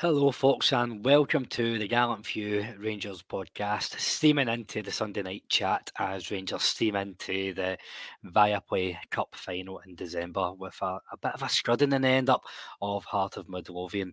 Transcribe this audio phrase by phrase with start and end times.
[0.00, 3.98] Hello, folks, and welcome to the Gallant Few Rangers podcast.
[3.98, 7.76] Steaming into the Sunday night chat as Rangers steam into the
[8.24, 12.30] Viaplay Cup final in December with a, a bit of a scrudding in the end
[12.30, 12.44] up
[12.80, 14.12] of Heart of Midlothian,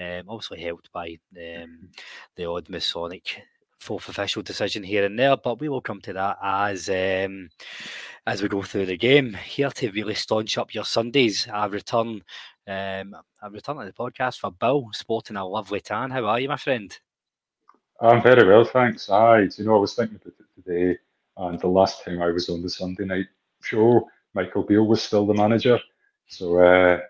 [0.00, 1.90] um, obviously helped by um,
[2.36, 3.42] the odd Masonic
[3.78, 7.50] fourth official decision here and there, but we will come to that as um,
[8.26, 9.34] as we go through the game.
[9.34, 12.22] Here to really staunch up your Sundays, I return
[12.66, 16.10] um, I return to the podcast for Bill, sporting a lovely tan.
[16.10, 16.98] How are you, my friend?
[18.00, 19.08] I'm very well, thanks.
[19.08, 20.98] Aye, you know, I was thinking about it today,
[21.36, 23.26] and the last time I was on the Sunday night
[23.62, 25.78] show, Michael Beale was still the manager.
[26.26, 27.00] So uh,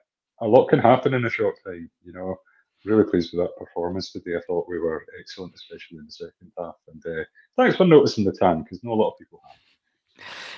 [0.41, 2.37] a lot can happen in a short time, you know.
[2.85, 4.37] Really pleased with that performance today.
[4.37, 6.77] I thought we were excellent, especially in the second half.
[6.93, 7.25] And uh,
[7.57, 9.59] thanks for noticing the tan, because not a lot of people have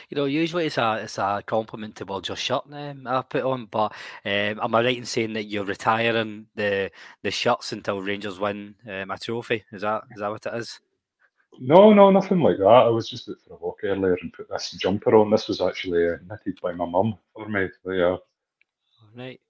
[0.08, 3.44] you know, usually it's a it's a compliment to well just shirt um, I put
[3.44, 3.92] on, but
[4.24, 6.90] um, am I right in saying that you're retiring the
[7.22, 9.64] the shirts until Rangers win um, a trophy?
[9.72, 10.80] Is that is that what it is?
[11.60, 12.64] No, no, nothing like that.
[12.64, 15.30] I was just out for a walk earlier and put this jumper on.
[15.30, 17.68] This was actually uh, knitted by my mum for me.
[17.84, 18.16] So, yeah.
[19.16, 19.40] Right.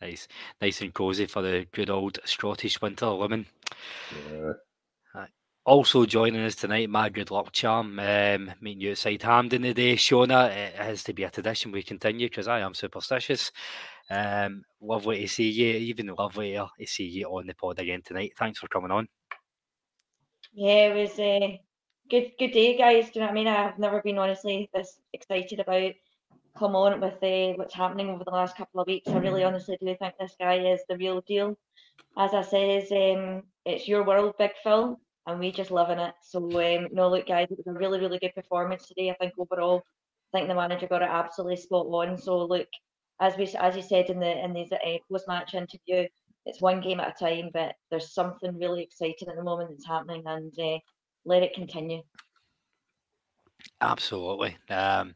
[0.00, 0.28] Nice,
[0.60, 3.46] nice and cosy for the good old Scottish winter women.
[4.30, 4.52] Yeah.
[5.68, 10.48] Also joining us tonight, my good luck charm, um, meeting you outside Hampden today, Shona.
[10.48, 13.52] It has to be a tradition we continue because I am superstitious.
[14.08, 18.32] Um, lovely to see you, even lovely to see you on the pod again tonight.
[18.38, 19.08] Thanks for coming on.
[20.54, 21.60] Yeah, it was a
[22.08, 23.10] good good day, guys.
[23.10, 23.48] Do you know what I mean?
[23.48, 25.92] I've never been honestly this excited about
[26.58, 29.10] come on with uh, what's happening over the last couple of weeks.
[29.10, 31.58] I really honestly do think this guy is the real deal.
[32.16, 36.14] As I says, um, it's your world, Big Phil and we just loving it.
[36.22, 39.10] So um, no, look, guys, it was a really, really good performance today.
[39.10, 39.82] I think overall,
[40.32, 42.16] I think the manager got it absolutely spot on.
[42.16, 42.66] So look,
[43.20, 46.08] as we as you said in the in the uh, post match interview,
[46.46, 49.86] it's one game at a time, but there's something really exciting at the moment that's
[49.86, 50.78] happening, and uh,
[51.26, 52.02] let it continue.
[53.82, 54.56] Absolutely.
[54.70, 55.14] Um,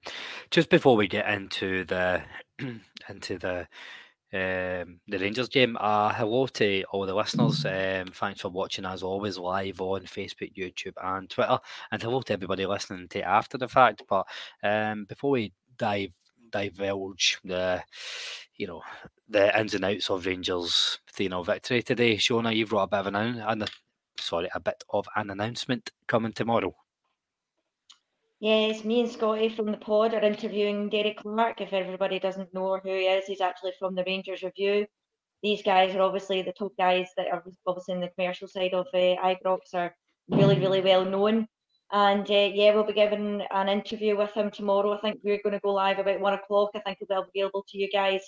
[0.50, 2.22] just before we get into the
[3.08, 3.66] into the
[4.32, 5.76] um, the Rangers game.
[5.78, 7.65] Uh, hello to all the listeners.
[7.65, 11.59] Um, thanks for watching as always live on Facebook, YouTube, and Twitter.
[11.91, 14.03] And hello to everybody listening to after the fact.
[14.09, 14.26] But
[14.62, 16.12] um, before we dive
[16.50, 17.82] divulge the
[18.56, 18.82] you know
[19.28, 23.01] the ins and outs of Rangers 3 0 victory today, Shona, you've got a bit
[23.01, 23.65] of an, an
[24.18, 26.74] sorry, a bit of an announcement coming tomorrow.
[28.42, 31.60] Yes, me and Scotty from the pod are interviewing Derek Clark.
[31.60, 34.84] If everybody doesn't know who he is, he's actually from the Rangers Review.
[35.44, 38.89] These guys are obviously the top guys that are obviously in the commercial side of
[38.92, 39.94] uh, Ibrox are
[40.28, 41.47] really, really well known.
[41.92, 44.92] And uh, yeah, we'll be giving an interview with him tomorrow.
[44.94, 46.71] I think we're going to go live about one o'clock.
[46.74, 48.22] I think it'll be available to you guys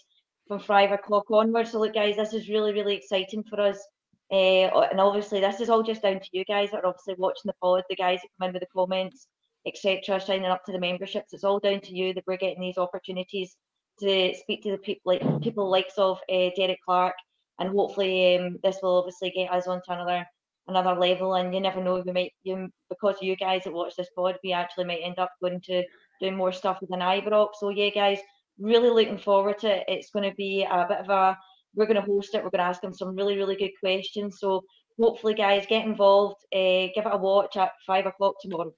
[0.47, 1.73] from five o'clock onwards.
[1.73, 3.85] So look, guys, this is really, really exciting for us.
[4.31, 7.47] Uh, and obviously, this is all just down to you guys that are obviously watching
[7.47, 9.27] the pod, the guys that come in with the comments
[9.67, 11.33] etc., signing up to the memberships.
[11.33, 13.57] It's all down to you that we're getting these opportunities
[14.01, 17.15] to speak to the people like people likes of uh, Derek Clark,
[17.59, 20.27] and hopefully um, this will obviously get us onto another
[20.67, 21.35] another level.
[21.35, 24.53] And you never know, we might you because you guys that watch this pod, we
[24.53, 25.85] actually might end up going to
[26.21, 27.51] doing more stuff with an Ibrox.
[27.61, 28.19] So yeah, guys,
[28.59, 29.85] really looking forward to it.
[29.89, 31.37] It's going to be a bit of a
[31.77, 32.45] we're going to host it.
[32.45, 34.39] We're going to ask them some really really good questions.
[34.41, 34.63] So
[35.01, 36.37] hopefully, guys, get involved.
[36.53, 38.73] Uh, give it a watch at five o'clock tomorrow.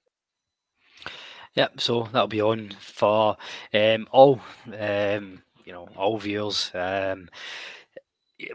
[1.56, 3.36] Yep, so that'll be on for
[3.72, 4.40] um, all
[4.78, 6.70] um, you know all viewers.
[6.74, 7.28] Um,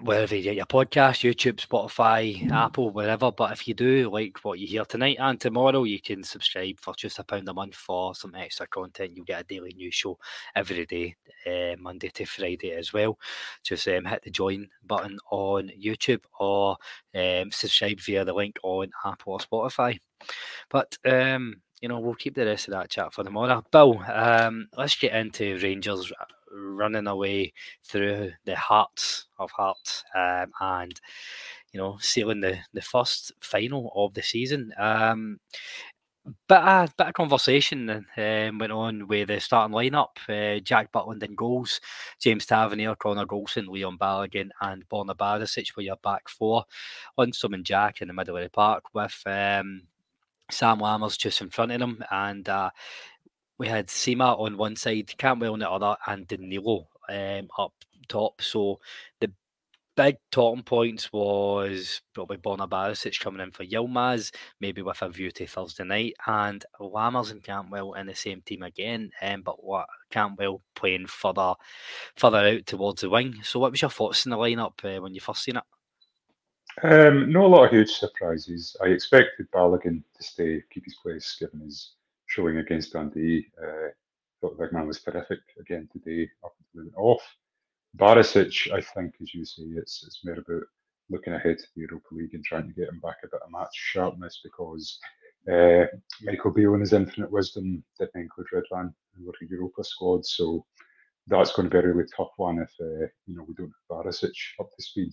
[0.01, 3.31] wherever you get your podcast, YouTube, Spotify, Apple, wherever.
[3.31, 6.93] But if you do like what you hear tonight and tomorrow, you can subscribe for
[6.95, 9.13] just a pound a month for some extra content.
[9.15, 10.19] You'll get a daily news show
[10.55, 11.15] every day,
[11.47, 13.17] uh, Monday to Friday as well.
[13.63, 16.77] Just um, hit the join button on YouTube or
[17.15, 19.97] um, subscribe via the link on Apple or Spotify.
[20.69, 23.63] But um, you know, we'll keep the rest of that chat for tomorrow.
[23.71, 26.11] Bill, um, let's get into Rangers
[26.53, 30.99] running away through the hearts of hearts um, and
[31.71, 34.73] you know sealing the the first final of the season.
[34.77, 35.39] Um,
[36.49, 40.09] of, bit of conversation um, went on with the starting lineup.
[40.29, 41.81] Uh, Jack Butland in goals,
[42.19, 46.65] James Tavernier, Connor Goldson, Leon Balogun, and Borna Barisic were your back four.
[47.17, 49.83] Lundstram and Jack in the middle of the park with um,
[50.51, 52.69] Sam Lammers just in front of him, And uh,
[53.57, 57.73] we had Sima on one side, Cantwell on the other, and Danilo um, up
[58.07, 58.41] top.
[58.41, 58.79] So
[59.19, 59.31] the
[59.95, 65.45] big talking points was probably Borna coming in for Yilmaz, maybe with a view to
[65.45, 70.61] Thursday night, and Lammers and Cantwell in the same team again, um, but what Cantwell
[70.75, 71.53] playing further
[72.15, 73.35] further out towards the wing.
[73.43, 75.63] So what was your thoughts in the lineup uh, when you first seen it?
[76.83, 78.75] Um, no, a lot of huge surprises.
[78.81, 81.93] I expected Balogun to stay, keep his place, given his
[82.27, 83.47] showing against Dundee.
[83.61, 83.89] Uh,
[84.41, 87.21] thought Wigman was terrific again today up went off.
[87.97, 90.63] Barisic, I think, as you say, it's it's more about
[91.09, 93.51] looking ahead to the Europa League and trying to get him back a bit of
[93.51, 94.97] match sharpness because
[95.51, 95.85] uh,
[96.23, 100.65] Michael Beale in his infinite wisdom didn't include Ridvan in the Europa squad, so
[101.27, 104.05] that's going to be a really tough one if uh, you know we don't have
[104.05, 105.11] Barisic up to speed.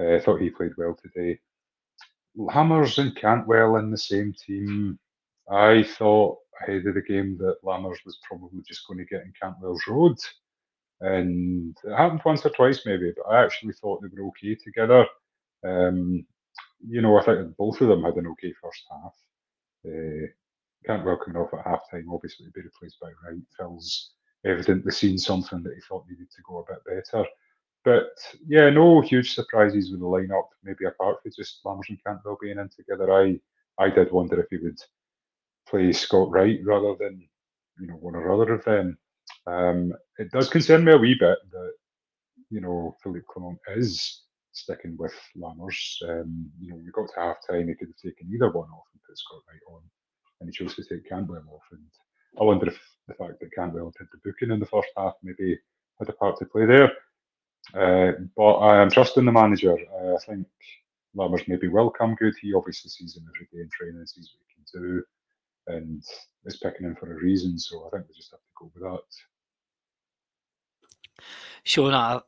[0.00, 1.38] Uh, I thought he played well today.
[2.38, 4.98] Lammers and Cantwell in the same team.
[5.50, 9.32] I thought ahead of the game that Lammers was probably just going to get in
[9.40, 10.16] Cantwell's road.
[11.00, 15.06] And it happened once or twice, maybe, but I actually thought they were okay together.
[15.64, 16.26] Um,
[16.86, 19.14] you know, I think both of them had an okay first half.
[19.86, 20.26] Uh,
[20.86, 23.40] Cantwell coming off at half time, obviously, to be replaced by Wright.
[23.58, 24.12] Phil's
[24.46, 27.26] evidently seen something that he thought needed to go a bit better.
[27.84, 28.10] But
[28.46, 32.58] yeah, no huge surprises with the lineup, maybe apart from just Lammers and Cantwell being
[32.58, 33.12] in together.
[33.12, 33.40] I
[33.78, 34.78] I did wonder if he would
[35.68, 37.26] play Scott Wright rather than
[37.80, 38.98] you know one or other of them.
[39.46, 41.72] Um, it does concern me a wee bit that
[42.50, 45.96] you know Philippe Clement is sticking with Lammers.
[46.08, 48.86] Um, you know, we got to half time, he could have taken either one off
[48.92, 49.82] and put Scott Wright on,
[50.40, 51.62] and he chose to take Cantwell off.
[51.72, 51.84] And
[52.40, 52.78] I wonder if
[53.08, 55.58] the fact that Cantwell did the booking in the first half maybe
[55.98, 56.92] had a part to play there.
[57.74, 59.72] Uh, but I am trusting the manager.
[59.74, 60.46] Uh, I think
[61.16, 62.34] Lammers maybe will come good.
[62.40, 65.02] He obviously sees him every day in training, sees what he can do
[65.66, 66.02] and
[66.44, 67.58] is picking him for a reason.
[67.58, 69.00] So I think we just have to go with that.
[71.64, 72.22] Shona,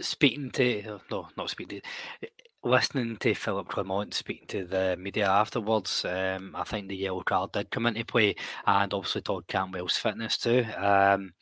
[0.00, 1.80] speaking to no, not speaking
[2.20, 2.28] to
[2.64, 7.52] listening to Philip Clement speaking to the media afterwards, um, I think the yellow card
[7.52, 8.34] did come into play,
[8.66, 10.64] and obviously Todd Cantwell's fitness too.
[10.76, 11.34] Um,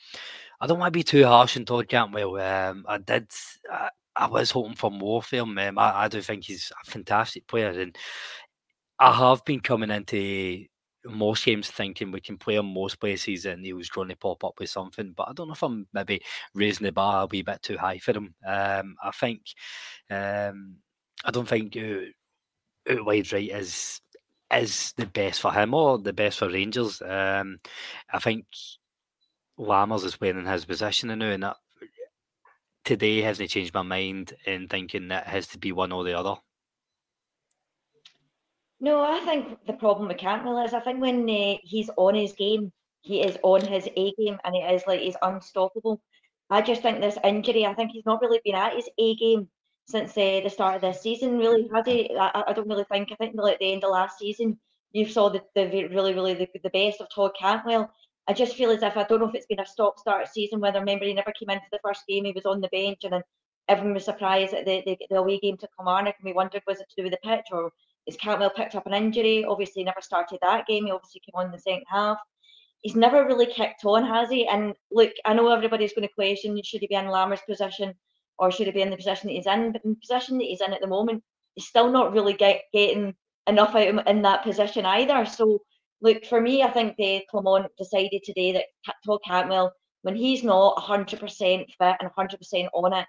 [0.61, 2.41] I don't want to be too harsh on Todd Cantwell.
[2.41, 3.29] Um, I did.
[3.71, 5.79] I, I, was hoping for more from him.
[5.79, 7.97] I, I do think he's a fantastic player, and
[8.99, 10.65] I have been coming into
[11.09, 14.43] most games thinking we can play him most places and he was going to pop
[14.45, 15.13] up with something.
[15.17, 16.23] But I don't know if I'm maybe
[16.55, 18.35] raising the bar a wee bit too high for him.
[18.47, 19.43] Um, I think
[20.11, 20.77] um,
[21.25, 24.01] I don't think out wide right is
[24.55, 27.03] is the best for him or the best for Rangers.
[27.03, 27.59] Um,
[28.13, 28.47] I think
[29.59, 31.57] Lammers is playing in his position now, and that
[32.85, 36.37] today hasn't changed my mind in thinking that has to be one or the other.
[38.79, 42.33] No, I think the problem with Cantwell is I think when uh, he's on his
[42.33, 46.03] game, he is on his A game and he is like he's unstoppable.
[46.51, 49.49] I just think this injury, I think he's not really been at his A game
[49.89, 51.69] since uh, the start of this season, really?
[51.75, 53.11] I, I don't really think.
[53.13, 54.59] I think at the end of last season,
[54.93, 57.91] you saw the, the really, really the, the best of Todd Cantwell.
[58.28, 60.61] I just feel as if I don't know if it's been a stop start season,
[60.61, 63.04] whether remember he never came in for the first game, he was on the bench
[63.04, 63.23] and then
[63.68, 66.80] everyone was surprised at the, the, the away game to Kilmarnock and we wondered was
[66.80, 67.71] it to do with the pitch or
[68.06, 69.45] is Cantwell picked up an injury?
[69.45, 70.87] Obviously, never started that game.
[70.87, 72.18] He obviously came on in the second half.
[72.83, 74.47] he's never really kicked on, has he?
[74.47, 77.95] And look, I know everybody's going to question should he be in Lammers' position
[78.38, 79.73] or should he be in the position that he's in?
[79.73, 81.23] But in the position that he's in at the moment,
[81.54, 83.14] he's still not really get, getting
[83.49, 85.25] enough out of in that position either.
[85.26, 85.62] So,
[86.00, 89.73] look, for me, I think the Clement decided today that Todd Cantwell,
[90.03, 93.07] when he's not 100% fit and 100% on it,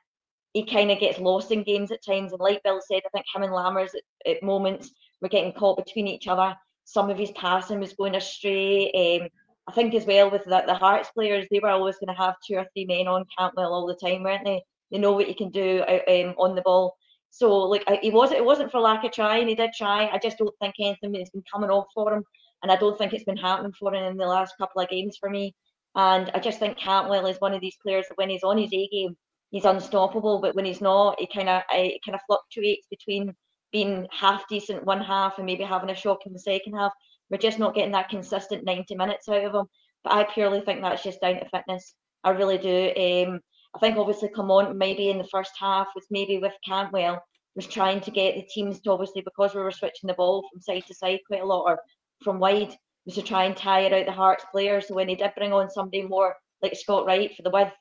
[0.53, 2.31] he kind of gets lost in games at times.
[2.31, 4.91] And like Bill said, I think him and Lammers at, at moments
[5.21, 6.55] were getting caught between each other.
[6.85, 9.19] Some of his passing was going astray.
[9.21, 9.29] Um,
[9.67, 12.35] I think as well with the, the Hearts players, they were always going to have
[12.45, 14.63] two or three men on Cantwell all the time, weren't they?
[14.91, 16.95] They know what you can do um, on the ball.
[17.29, 19.47] So like he was, it wasn't for lack of trying.
[19.47, 20.07] He did try.
[20.07, 22.23] I just don't think anything has been coming off for him,
[22.63, 25.17] and I don't think it's been happening for him in the last couple of games
[25.19, 25.55] for me.
[25.95, 28.73] And I just think Cantwell is one of these players that when he's on his
[28.73, 29.15] A game,
[29.51, 30.39] he's unstoppable.
[30.39, 33.33] But when he's not, he kind of it kind of fluctuates between
[33.71, 36.93] being half decent one half and maybe having a shock in the second half.
[37.29, 39.65] We're just not getting that consistent 90 minutes out of him.
[40.03, 41.95] But I purely think that's just down to fitness.
[42.23, 43.27] I really do.
[43.27, 43.39] Um,
[43.75, 47.21] I think obviously Clement maybe in the first half was maybe with Cantwell
[47.55, 50.61] was trying to get the teams to obviously because we were switching the ball from
[50.61, 51.79] side to side quite a lot or
[52.23, 54.87] from wide was to try and tire out the Hearts players.
[54.87, 57.73] So when he did bring on somebody more like Scott Wright for the width,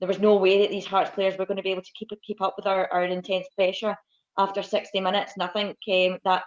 [0.00, 2.10] there was no way that these Hearts players were going to be able to keep
[2.22, 3.96] keep up with our, our intense pressure
[4.38, 5.32] after 60 minutes.
[5.34, 5.76] And I think
[6.12, 6.44] um, that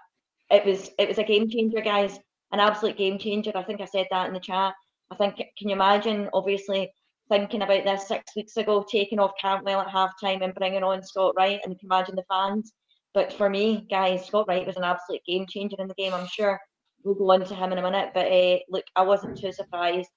[0.52, 2.20] it was it was a game changer, guys,
[2.52, 3.52] an absolute game changer.
[3.56, 4.74] I think I said that in the chat.
[5.10, 6.92] I think can you imagine obviously
[7.30, 11.04] thinking about this six weeks ago, taking off Cantwell at half time and bringing on
[11.04, 12.72] Scott Wright and you can imagine the fans.
[13.14, 16.14] But for me, guys, Scott Wright was an absolute game changer in the game.
[16.14, 16.60] I'm sure
[17.08, 18.12] we'll go on to him in a minute.
[18.14, 20.10] But uh, look, I wasn't too surprised.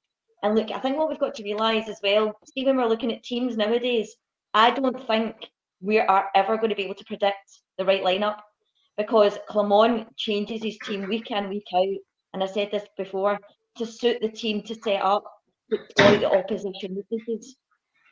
[0.42, 3.22] And look, I think what we've got to realise as well, Stephen, we're looking at
[3.22, 4.14] teams nowadays.
[4.54, 5.36] I don't think
[5.80, 8.38] we are ever going to be able to predict the right lineup
[8.96, 11.86] because Clement changes his team week in, week out.
[12.32, 13.38] And I said this before
[13.76, 15.24] to suit the team to set up,
[15.70, 17.56] to deploy the opposition weaknesses.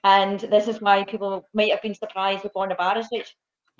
[0.05, 3.27] And this is why people might have been surprised with Borna Barisic.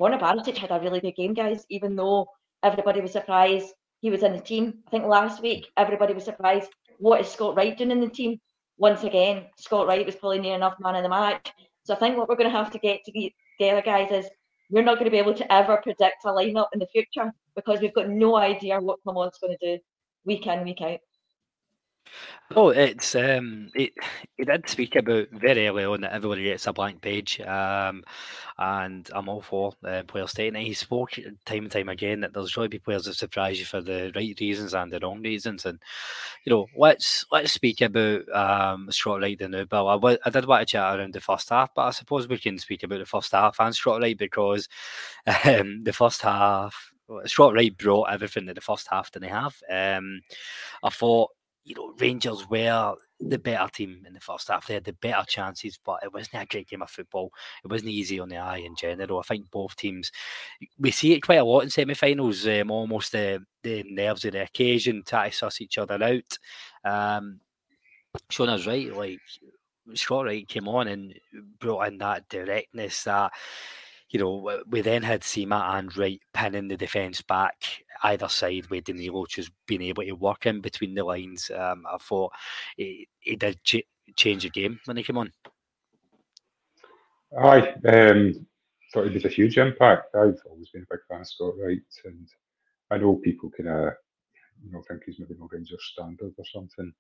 [0.01, 2.27] Borna Barisic had a really good game, guys, even though
[2.63, 4.75] everybody was surprised he was in the team.
[4.87, 6.71] I think last week everybody was surprised.
[6.99, 8.41] What is Scott Wright doing in the team?
[8.77, 11.53] Once again, Scott Wright was probably near enough man in the match.
[11.83, 14.31] So I think what we're going to have to get to together, guys, is
[14.71, 17.81] we're not going to be able to ever predict a lineup in the future because
[17.81, 19.83] we've got no idea what Clement's going to do
[20.25, 21.01] week in, week out.
[22.57, 23.93] Oh, it's um, it,
[24.39, 28.03] he did speak about very early on that everybody gets a blank page, um,
[28.57, 30.65] and I'm all for uh, players taking it.
[30.65, 31.11] He spoke
[31.45, 34.35] time and time again that there's really be players that surprise you for the right
[34.41, 35.79] reasons and the wrong reasons, and
[36.47, 39.89] you know, let's let's speak about um, Scott the new Bill.
[39.89, 42.59] I, I did want to chat around the first half, but I suppose we can
[42.59, 44.69] speak about the first half and Scott because
[45.45, 46.93] um, the first half.
[47.25, 49.57] Scott Wright brought everything that the first half didn't have.
[49.71, 50.21] Um,
[50.83, 51.31] I thought
[51.69, 54.67] you know, Rangers were the better team in the first half.
[54.67, 57.31] They had the better chances, but it wasn't a great game of football.
[57.63, 59.19] It wasn't easy on the eye in general.
[59.19, 60.11] I think both teams,
[60.79, 62.47] we see it quite a lot in semi-finals.
[62.47, 66.39] Um, almost the the nerves of the occasion, try to suss each other out.
[66.91, 67.41] Um,
[68.33, 68.91] Shauna's right.
[68.97, 69.21] Like
[69.93, 71.15] Scott Wright came on and
[71.61, 73.31] brought in that directness that
[74.11, 77.55] you know, we then had Sima and Wright pinning the defence back
[78.05, 81.51] either side with Danilo just being able to work in between the lines.
[81.55, 82.33] Um, I thought
[82.77, 83.07] he
[83.39, 83.87] did ch-
[84.17, 85.33] change the game when he came on.
[87.39, 88.47] I um,
[88.93, 90.15] thought it was a huge impact.
[90.15, 92.29] I've always been a big fan of Scott Wright, and
[92.91, 93.91] I know people can, uh,
[94.65, 96.93] you know, think he's maybe no Rangers standard or something.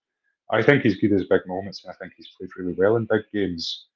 [0.51, 3.07] I think he's good as big moments, and I think he's played really well in
[3.07, 3.87] big games.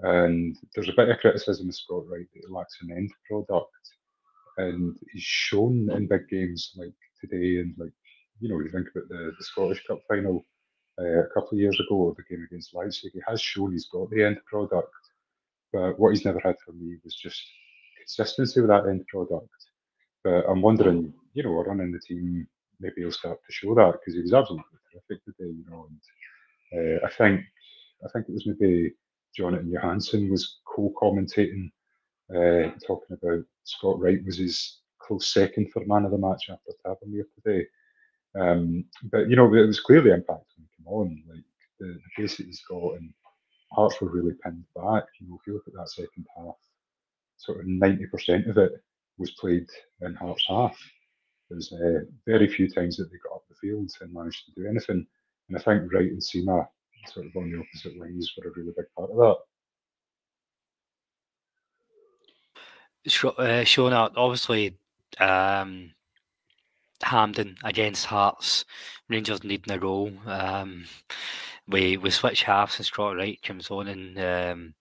[0.00, 3.72] And there's a bit of criticism of Scott Wright that he lacks an end product.
[4.56, 7.92] And he's shown in big games like today and like,
[8.40, 10.44] you know, you think about the, the Scottish Cup final
[11.00, 14.10] uh, a couple of years ago, the game against Leipzig, he has shown he's got
[14.10, 14.92] the end product.
[15.72, 17.42] But what he's never had for me was just
[17.98, 19.48] consistency with that end product.
[20.24, 22.46] But I'm wondering, you know, running the team,
[22.80, 25.88] maybe he'll start to show that because he was absolutely terrific today, you know.
[26.72, 27.42] And uh, I think,
[28.04, 28.92] I think it was maybe
[29.36, 31.70] Jonatan Johansson was co-commentating,
[32.30, 36.72] uh, talking about Scott Wright was his close second for man of the match after
[36.84, 37.66] Tavernier today.
[38.38, 41.44] Um, but you know, it was clearly impacting came on, like
[41.78, 43.12] the, the pace that he's got, and
[43.72, 45.04] Hearts were really pinned back.
[45.20, 46.56] You know, if you look at that second half,
[47.36, 48.72] sort of ninety percent of it
[49.18, 49.66] was played
[50.02, 50.78] in Hearts half.
[51.50, 54.68] There's uh, very few times that they got up the field and managed to do
[54.68, 55.06] anything.
[55.48, 56.66] And I think Wright and Sima
[57.06, 59.36] sort of on the opposite wings were a really big part of that.
[63.06, 64.76] Uh, Shona, obviously,
[65.18, 65.92] um,
[67.02, 68.64] Hampden against Hearts.
[69.08, 70.12] Rangers needing a goal.
[70.26, 70.84] Um,
[71.68, 74.74] we we switch halves and Scott Wright comes on and um,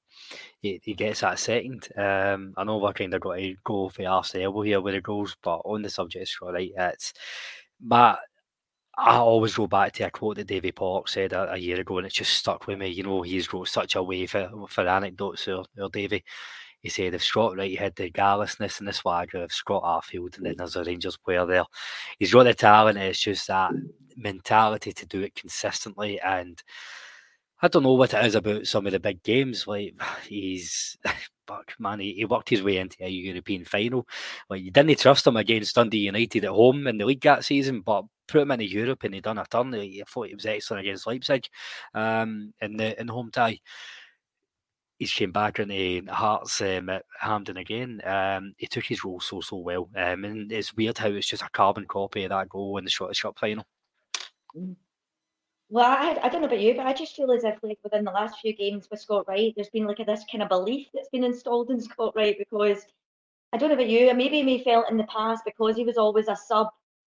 [0.62, 1.88] he, he gets that second.
[1.98, 5.02] Um, I know we're kind of got to go for arse elbow here with the
[5.02, 7.14] goals, but on the subject of Scott Wright, it's
[7.82, 8.20] Matt.
[8.98, 12.00] I always go back to a quote that Davy Pollock said a, a, year ago,
[12.00, 12.88] and it's just stuck with me.
[12.88, 16.24] You know, he's got such a way for, for anecdotes there, there Davy.
[16.80, 20.46] He said if Scott Wright had the garlessness and the swagger of Scott Arfield, and
[20.46, 21.66] then there's a Rangers player there,
[22.18, 22.98] he's got the talent.
[22.98, 23.72] It's just that
[24.16, 26.20] mentality to do it consistently.
[26.20, 26.62] And
[27.62, 29.68] I don't know what it is about some of the big games.
[29.68, 29.94] Like
[30.28, 30.98] he's,
[31.48, 34.08] fuck man, he, he worked his way into a European final.
[34.50, 37.82] Like you didn't trust him against Dundee United at home in the league that season,
[37.82, 39.74] but put him into Europe and he done a turn.
[39.74, 41.46] I thought he was excellent against Leipzig
[41.94, 43.60] um, in the in home tie
[45.00, 48.02] he's came back into Hearts um, at Hampden again.
[48.04, 51.44] Um, he took his role so so well, um, and it's weird how it's just
[51.44, 53.66] a carbon copy of that goal in the Scottish Cup final.
[54.56, 54.76] Mm.
[55.70, 58.06] Well, I, I don't know about you, but I just feel as if like within
[58.06, 60.88] the last few games with Scott Wright, there's been like a, this kind of belief
[60.94, 62.86] that's been installed in Scott Wright because
[63.52, 66.30] I don't know about you, maybe me felt in the past because he was always
[66.30, 66.68] a sub,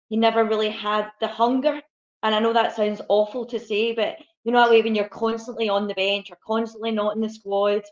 [0.09, 1.81] he never really had the hunger.
[2.23, 5.69] And I know that sounds awful to say, but you know that when you're constantly
[5.69, 7.83] on the bench, you're constantly not in the squad.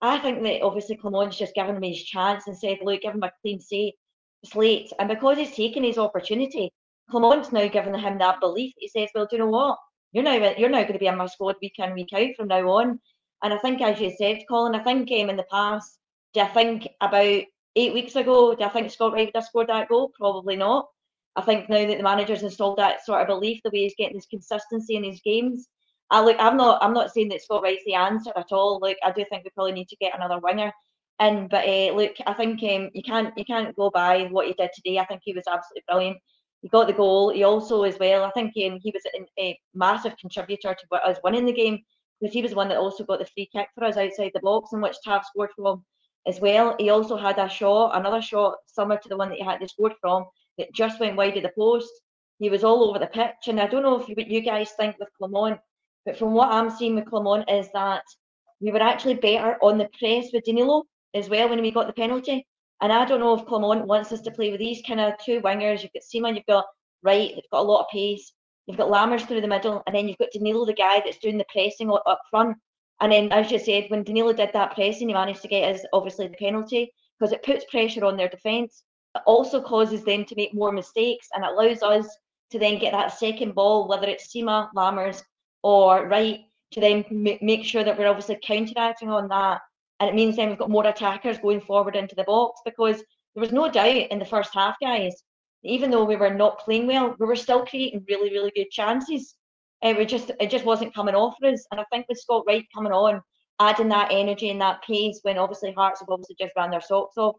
[0.00, 3.22] I think that obviously Clement's just given him his chance and said, look, give him
[3.22, 4.92] a clean slate.
[4.98, 6.72] And because he's taken his opportunity,
[7.10, 8.74] Clement's now given him that belief.
[8.78, 9.78] He says, well, do you know what?
[10.16, 12.48] You're now you're now going to be in my squad week in, week out from
[12.48, 12.98] now on.
[13.42, 15.98] And I think, as you said, Colin, I think um, in the past,
[16.32, 17.42] do I think about
[17.76, 20.12] eight weeks ago, do I think Scott Wright would have scored that goal?
[20.18, 20.86] Probably not.
[21.36, 24.16] I think now that the manager's installed that sort of belief, the way he's getting
[24.16, 25.68] his consistency in his games,
[26.10, 28.78] I look, I'm not, I'm not saying that Scott Wright's the answer at all.
[28.80, 30.72] Like, I do think we probably need to get another winger
[31.20, 31.46] in.
[31.48, 34.70] But uh, look, I think um, you can't, you can't go by what he did
[34.74, 34.98] today.
[34.98, 36.16] I think he was absolutely brilliant.
[36.66, 37.30] He got the goal.
[37.30, 39.04] He also, as well, I think um, he was
[39.38, 41.78] a, massive contributor to us winning the game
[42.20, 44.72] because he was one that also got the free kick for us outside the box,
[44.72, 45.84] in which Tav scored from
[46.26, 46.74] as well.
[46.80, 49.68] He also had a shot, another shot similar to the one that he had to
[49.68, 50.24] scored from,
[50.58, 51.92] that just went wide of the post.
[52.40, 54.72] He was all over the pitch, and I don't know if you, what you guys
[54.72, 55.60] think with Clement
[56.04, 58.02] but from what I'm seeing with Clement is that
[58.60, 60.82] we were actually better on the press with Danilo
[61.14, 62.44] as well when we got the penalty.
[62.80, 65.40] And I don't know if Clement wants us to play with these kind of two
[65.40, 65.82] wingers.
[65.82, 66.66] You've got Sima, you've got
[67.02, 68.32] Wright, they've got a lot of pace.
[68.66, 71.38] You've got Lammers through the middle, and then you've got Danilo, the guy that's doing
[71.38, 72.56] the pressing up front.
[73.00, 75.82] And then, as you said, when Danilo did that pressing, he managed to get us
[75.92, 78.82] obviously the penalty because it puts pressure on their defence.
[79.14, 82.08] It also causes them to make more mistakes and allows us
[82.50, 85.22] to then get that second ball, whether it's Sima, Lammers,
[85.62, 86.40] or Wright
[86.72, 87.04] to then
[87.40, 89.60] make sure that we're obviously counteracting on that.
[90.00, 92.98] And it means then we've got more attackers going forward into the box because
[93.34, 95.14] there was no doubt in the first half, guys,
[95.62, 99.34] even though we were not playing well, we were still creating really, really good chances.
[99.82, 101.66] Eh, it was just it just wasn't coming off for us.
[101.70, 103.20] And I think with Scott Wright coming on,
[103.60, 107.16] adding that energy and that pace when obviously Hearts have obviously just ran their socks
[107.16, 107.36] off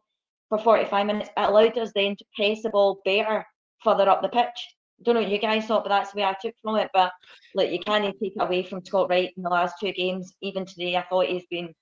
[0.50, 3.46] for 45 minutes, it allowed us then to press the ball better
[3.84, 6.36] further up the pitch don't know what you guys thought, but that's the way I
[6.42, 6.90] took from it.
[6.94, 7.12] But
[7.54, 10.34] like you can't take it away from Scott Wright in the last two games.
[10.42, 11.74] Even today, I thought he's been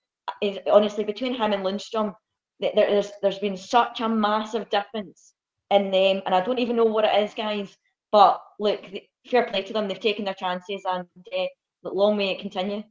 [0.41, 2.15] he's, honestly between him and Lundstram,
[2.59, 5.33] there's there's been such a massive difference
[5.71, 7.75] in them, and I don't even know what it is, guys.
[8.11, 8.85] But look,
[9.27, 9.87] fair play to them.
[9.87, 11.07] They've taken their chances, and
[11.37, 11.45] uh,
[11.83, 12.83] long may it continue.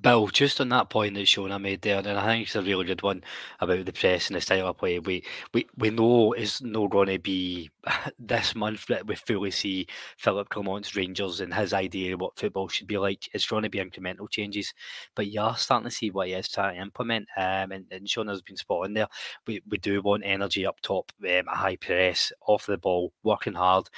[0.00, 2.84] Bill, just on that point that Shona made there, and I think it's a really
[2.84, 3.22] good one
[3.60, 4.98] about the press and the style of play.
[4.98, 7.70] We we, we know it's not going to be
[8.18, 9.86] this month that we fully see
[10.18, 13.28] Philip Clement's Rangers and his idea of what football should be like.
[13.32, 14.72] It's going to be incremental changes,
[15.14, 17.28] but you are starting to see what he is trying to implement.
[17.36, 19.08] Um, and, and Shona's been spot on there.
[19.46, 23.54] We, we do want energy up top, um, a high press, off the ball, working
[23.54, 23.88] hard.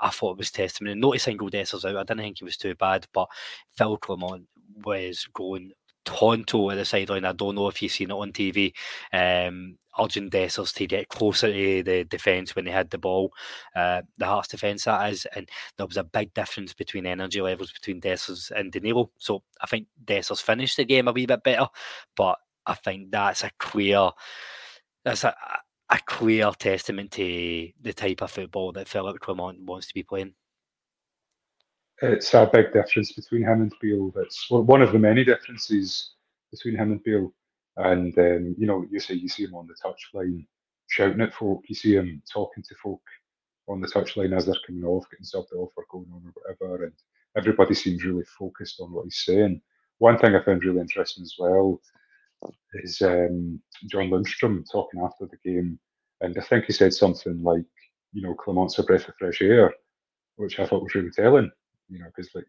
[0.00, 0.94] I thought it was testimony.
[0.98, 1.96] Not a single Dessers out.
[1.96, 3.28] I didn't think he was too bad, but
[3.76, 4.46] Phil Clement
[4.84, 5.72] was going
[6.06, 7.24] tonto at the sideline.
[7.24, 8.72] I don't know if you've seen it on TV.
[9.12, 13.32] Um, urging Dessers to get closer to the defence when they had the ball,
[13.74, 17.72] uh, the Hearts defence that is, and there was a big difference between energy levels
[17.72, 19.10] between Dessers and Danilo.
[19.18, 21.68] So I think Dessers finished the game a wee bit better,
[22.14, 24.10] but I think that's a clear,
[25.04, 25.34] that's a,
[25.90, 30.34] a clear testament to the type of football that Philip Clement wants to be playing
[32.02, 34.12] it's a big difference between him and Beale.
[34.16, 36.10] It's one of the many differences
[36.50, 37.32] between him and Beale.
[37.76, 40.46] And um, you know, you say you see him on the touchline
[40.88, 41.62] shouting at folk.
[41.68, 43.02] You see him talking to folk
[43.68, 46.84] on the touchline as they're coming off, getting subbed off or going on or whatever.
[46.84, 46.92] And
[47.36, 49.60] everybody seems really focused on what he's saying.
[49.98, 51.80] One thing I found really interesting as well
[52.74, 55.78] is um, John Lundstram talking after the game,
[56.20, 57.64] and I think he said something like,
[58.12, 59.74] you know, Clement's a breath of fresh air,
[60.36, 61.50] which I thought was really telling,
[61.88, 62.46] you know, because like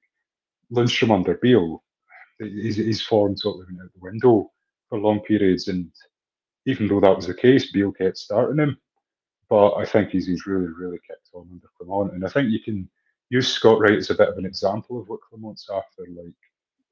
[0.71, 1.83] Lundstram under Beale,
[2.39, 4.51] he's, he's formed sort of went out the window
[4.89, 5.67] for long periods.
[5.67, 5.91] And
[6.65, 8.77] even though that was the case, Beale kept starting him.
[9.49, 12.13] But I think he's, he's really, really kicked on under Clement.
[12.13, 12.89] And I think you can
[13.29, 16.03] use Scott Wright as a bit of an example of what Clement's after.
[16.09, 16.33] Like,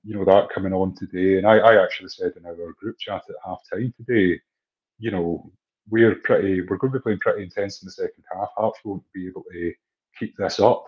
[0.04, 1.38] you know, that coming on today.
[1.38, 4.40] And I, I actually said in our group chat at half time today,
[5.00, 5.52] you know,
[5.90, 8.50] we're pretty, we're going to be playing pretty intense in the second half.
[8.56, 9.74] Hearts won't be able to
[10.18, 10.86] keep this up.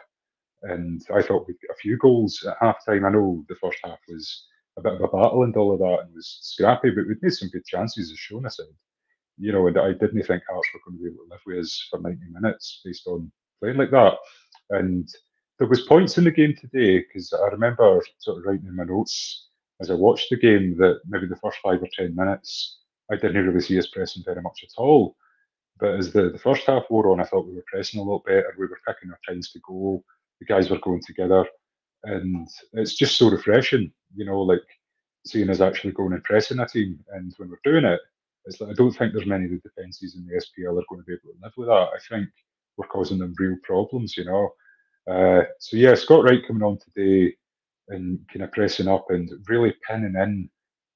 [0.63, 3.05] And I thought we'd get a few goals at half time.
[3.05, 6.05] I know the first half was a bit of a battle and all of that
[6.05, 8.65] and was scrappy, but we'd made some good chances, as Shona said.
[9.37, 11.59] You know, and I didn't think Hearts were going to be able to live with
[11.59, 14.15] us for 90 minutes based on playing like that.
[14.71, 15.07] And
[15.59, 18.83] there was points in the game today because I remember sort of writing in my
[18.83, 22.79] notes as I watched the game that maybe the first five or ten minutes
[23.11, 25.15] I didn't really see us pressing very much at all.
[25.79, 28.25] But as the, the first half wore on, I thought we were pressing a lot
[28.25, 28.53] better.
[28.57, 30.03] We were picking our times to go.
[30.39, 31.45] The guys were going together,
[32.03, 34.61] and it's just so refreshing, you know, like
[35.25, 36.99] seeing us actually going and pressing a team.
[37.13, 37.99] And when we're doing it,
[38.45, 41.01] it's like I don't think there's many of the defences in the SPL are going
[41.01, 41.89] to be able to live with that.
[41.95, 42.29] I think
[42.77, 44.49] we're causing them real problems, you know.
[45.09, 47.35] Uh, so yeah, Scott Wright coming on today
[47.89, 50.49] and kind of pressing up and really pinning in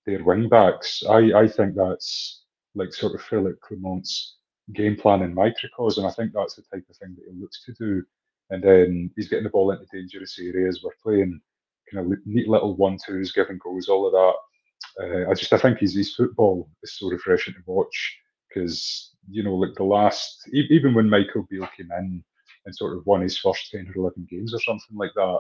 [0.06, 1.04] their wing backs.
[1.10, 2.44] I, I think that's
[2.76, 4.38] like sort of Philip Clement's
[4.74, 6.04] game plan in microcosm.
[6.04, 8.04] and I think that's the type of thing that he looks to do.
[8.52, 10.82] And then he's getting the ball into dangerous areas.
[10.84, 11.42] We're playing
[11.92, 14.34] kind of neat little one twos, giving goals, all of that.
[15.00, 18.18] Uh, I just I think his, his football is so refreshing to watch
[18.50, 22.24] because you know like the last even when Michael Beale came in
[22.66, 25.40] and sort of won his first ten or eleven games or something like that,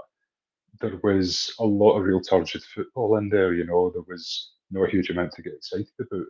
[0.79, 3.53] there was a lot of real turgid football in there.
[3.53, 6.25] You know, there was no huge amount to get excited about.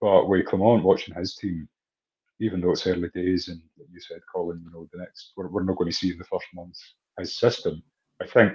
[0.00, 1.68] But with Clement watching his team,
[2.40, 5.48] even though it's early days, and like you said, Colin, you know, the next we're,
[5.48, 6.76] we're not going to see in the first month
[7.18, 7.82] his system.
[8.22, 8.52] I think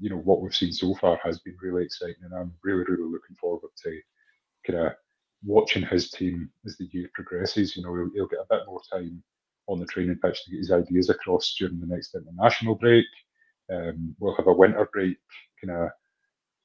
[0.00, 3.10] you know what we've seen so far has been really exciting, and I'm really, really
[3.10, 4.00] looking forward to
[4.66, 4.92] kind of
[5.44, 7.76] watching his team as the year progresses.
[7.76, 9.22] You know, he'll, he'll get a bit more time
[9.66, 13.04] on the training pitch to get his ideas across during the next international break.
[13.70, 15.18] Um, we'll have a winter break
[15.62, 15.90] kind of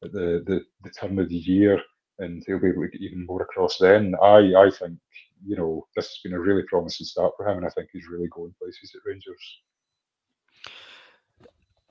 [0.03, 1.81] at the, the, the turn of the year,
[2.19, 4.13] and he'll be able to get even more across then.
[4.21, 4.97] I, I think,
[5.45, 8.07] you know, this has been a really promising start for him, and I think he's
[8.11, 9.61] really going places at Rangers.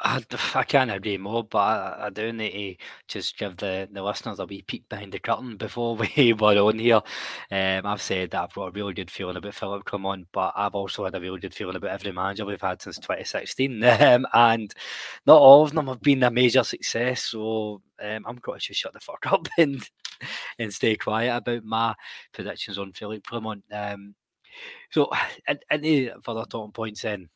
[0.03, 0.23] I,
[0.55, 4.41] I can't agree more, but I, I, do need to just give the, the listeners
[4.41, 7.01] a wee peek behind the curtain before we were on here.
[7.51, 10.75] Um, I've said that I've got a really good feeling about Philip Clement, but I've
[10.75, 13.83] also had a really good feeling about every manager we've had since 2016.
[13.85, 14.75] Um, and
[15.27, 17.23] not all of them have been a major success.
[17.25, 19.89] So um, I'm going to just shut the fuck up and
[20.59, 21.95] and stay quiet about my
[22.33, 23.65] predictions on Philip Clement.
[23.73, 24.15] Um,
[24.91, 25.11] so,
[25.71, 27.29] any further talking points then?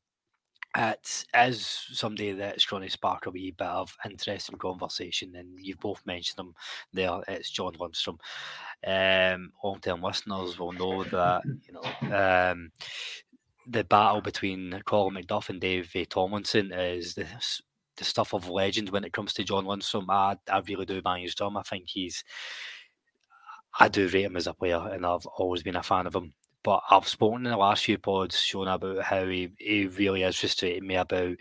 [0.79, 5.81] It is somebody that's going to spark a wee bit of interesting conversation, and you've
[5.81, 6.55] both mentioned them
[6.93, 7.21] there.
[7.29, 8.19] It's John Lundstram.
[8.87, 12.73] Um, long-term listeners will know that you know um,
[13.67, 17.27] the battle between Colin McDuff and Dave Tomlinson is the,
[17.97, 20.07] the stuff of legend when it comes to John Lundstram.
[20.11, 21.57] I, I really do manage him.
[21.57, 22.23] I think he's
[23.79, 26.35] I do rate him as a player, and I've always been a fan of him.
[26.66, 30.37] But I've spoken in the last few pods, shown about how he, he really is
[30.37, 31.37] frustrating me about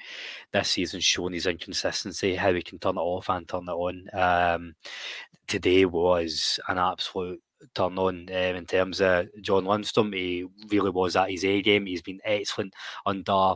[0.52, 4.08] this season, showing his inconsistency, how he can turn it off and turn it on.
[4.14, 4.76] Um,
[5.48, 7.42] today was an absolute
[7.74, 10.14] turn on um, in terms of John Lundstram.
[10.14, 11.88] He really was at his A game.
[11.88, 13.56] He's been excellent under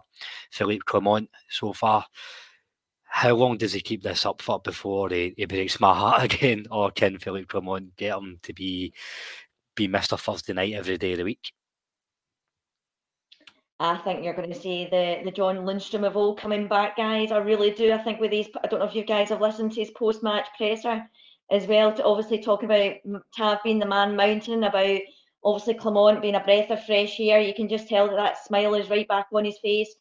[0.50, 2.04] Philippe Clement so far.
[3.04, 6.66] How long does he keep this up for before he, he breaks my heart again?
[6.72, 8.92] Or can Philippe Clement get him to be
[9.76, 10.20] be Mr.
[10.20, 11.52] Thursday night every day of the week?
[13.82, 17.32] I think you're going to see the the John Lundstram of all coming back, guys.
[17.32, 17.94] I really do.
[17.94, 20.22] I think with these, I don't know if you guys have listened to his post
[20.22, 21.10] match presser
[21.50, 22.96] as well, to obviously talk about
[23.36, 25.00] Tav being the man mountain, about
[25.44, 27.40] obviously Clement being a breath of fresh air.
[27.40, 29.96] You can just tell that that smile is right back on his face.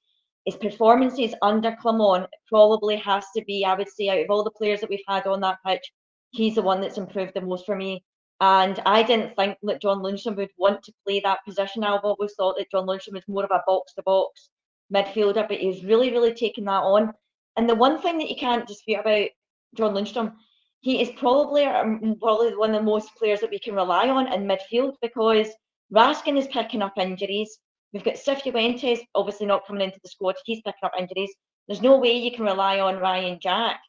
[0.44, 4.50] His performances under Clement probably has to be, I would say, out of all the
[4.50, 5.92] players that we've had on that pitch,
[6.30, 8.04] he's the one that's improved the most for me.
[8.40, 11.82] And I didn't think that John Lundstram would want to play that position.
[11.82, 14.50] I've always thought that John Lundstram was more of a box to box
[14.94, 17.12] midfielder, but he's really, really taken that on.
[17.56, 19.28] And the one thing that you can't dispute about
[19.76, 20.34] John Lundstram,
[20.80, 24.32] he is probably um, probably one of the most players that we can rely on
[24.32, 25.48] in midfield because
[25.92, 27.58] Raskin is picking up injuries.
[27.92, 30.36] We've got Cifuentes obviously not coming into the squad.
[30.44, 31.34] He's picking up injuries.
[31.66, 33.80] There's no way you can rely on Ryan Jack.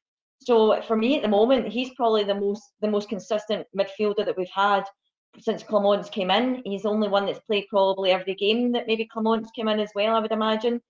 [0.41, 4.37] So for me at the moment, he's probably the most the most consistent midfielder that
[4.37, 4.83] we've had.
[5.39, 6.61] since Clement's came in.
[6.65, 9.91] He's the only one that's played probably every game that maybe Clement's came in as
[9.95, 10.81] well, I would imagine.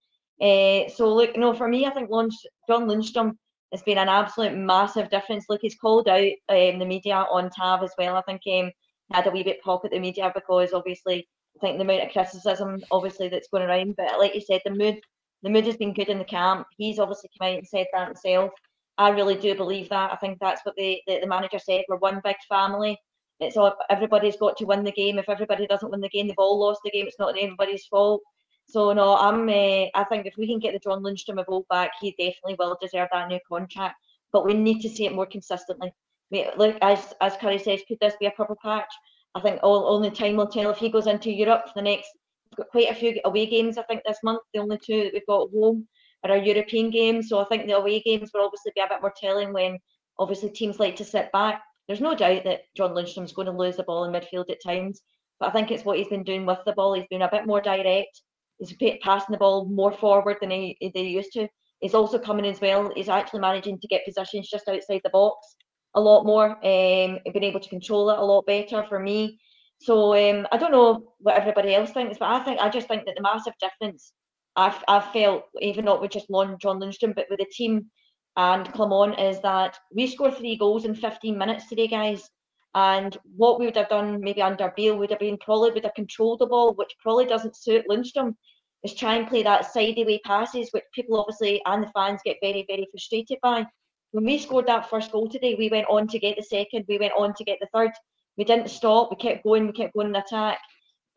[0.41, 2.33] Uh, so look, you know, for me, I think Lunch,
[2.67, 3.33] John Lundstram
[3.71, 5.45] has been an absolute massive difference.
[5.49, 8.15] Look, he's called out um, the media on Tav as well.
[8.15, 8.71] I think um,
[9.11, 12.11] had a wee bit pop at the media because obviously I think the amount of
[12.11, 13.95] criticism obviously that's going around.
[13.97, 14.99] But like you said, the mood
[15.43, 16.67] the mood has been good in the camp.
[16.77, 18.51] He's obviously come out and said that himself.
[18.99, 20.11] I really do believe that.
[20.11, 21.85] I think that's what the, the, the manager said.
[21.87, 22.99] We're one big family.
[23.39, 25.17] It's all everybody's got to win the game.
[25.17, 27.07] If everybody doesn't win the game, they've all lost the game.
[27.07, 28.21] It's not anybody's fault.
[28.67, 29.47] So no, I'm.
[29.47, 32.57] Uh, I think if we can get the John Lundstram of old back, he definitely
[32.59, 33.95] will deserve that new contract.
[34.33, 35.93] But we need to see it more consistently.
[36.29, 38.93] We, look, as as Curry says, could this be a purple patch?
[39.33, 40.71] I think all only time will tell.
[40.71, 42.09] If he goes into Europe for the next,
[42.51, 43.77] we've got quite a few away games.
[43.77, 45.87] I think this month, the only two that we've got home
[46.23, 47.29] are our European games.
[47.29, 49.79] So I think the away games will obviously be a bit more telling when
[50.17, 51.61] obviously teams like to sit back.
[51.87, 55.01] There's no doubt that John Lundstram's going to lose the ball in midfield at times,
[55.39, 56.93] but I think it's what he's been doing with the ball.
[56.93, 58.21] He's been a bit more direct.
[58.59, 61.47] He's passing the ball more forward than he, he used to.
[61.79, 62.91] He's also coming as well.
[62.93, 65.55] He's actually managing to get positions just outside the box
[65.95, 69.39] a lot more, um, been able to control it a lot better for me.
[69.81, 73.05] So um, I don't know what everybody else thinks, but I think I just think
[73.05, 74.11] that the massive difference
[74.55, 77.89] I've, I've felt, even not with just John Lundstram, but with the team
[78.35, 82.29] and Clement, is that we scored three goals in 15 minutes today, guys.
[82.75, 85.93] And what we would have done maybe under Beale would have been probably would have
[85.95, 88.35] controlled the ball, which probably doesn't suit Lundstram,
[88.83, 92.65] is try and play that sideway passes, which people obviously and the fans get very,
[92.67, 93.65] very frustrated by.
[94.11, 96.97] When we scored that first goal today, we went on to get the second, we
[96.97, 97.91] went on to get the third.
[98.37, 100.59] We didn't stop, we kept going, we kept going in attack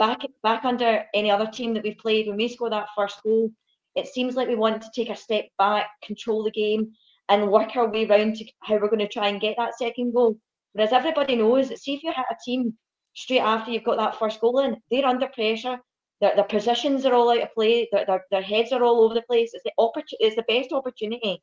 [0.03, 3.53] back back under any other team that we've played, when we score that first goal,
[3.95, 6.91] it seems like we want to take a step back, control the game,
[7.29, 10.12] and work our way around to how we're going to try and get that second
[10.12, 10.37] goal.
[10.73, 12.77] Whereas everybody knows see if you hit a team
[13.15, 15.79] straight after you've got that first goal in, they're under pressure.
[16.21, 17.88] Their, their positions are all out of play.
[17.93, 19.53] Their, their, their heads are all over the place.
[19.55, 20.25] It's the opportunity.
[20.25, 21.41] It's the best opportunity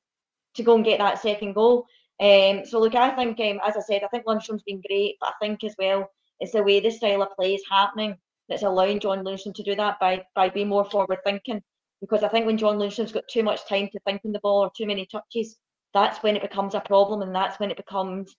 [0.55, 1.85] to go and get that second goal.
[2.19, 5.29] Um, so look, I think, um, as I said, I think Lundstram's been great, but
[5.29, 8.17] I think as well it's the way the style of play is happening
[8.49, 11.61] that's allowing John Lundstram to do that by by being more forward thinking.
[12.01, 14.63] Because I think when John Lundstram's got too much time to think on the ball
[14.63, 15.57] or too many touches,
[15.93, 18.35] that's when it becomes a problem and that's when it becomes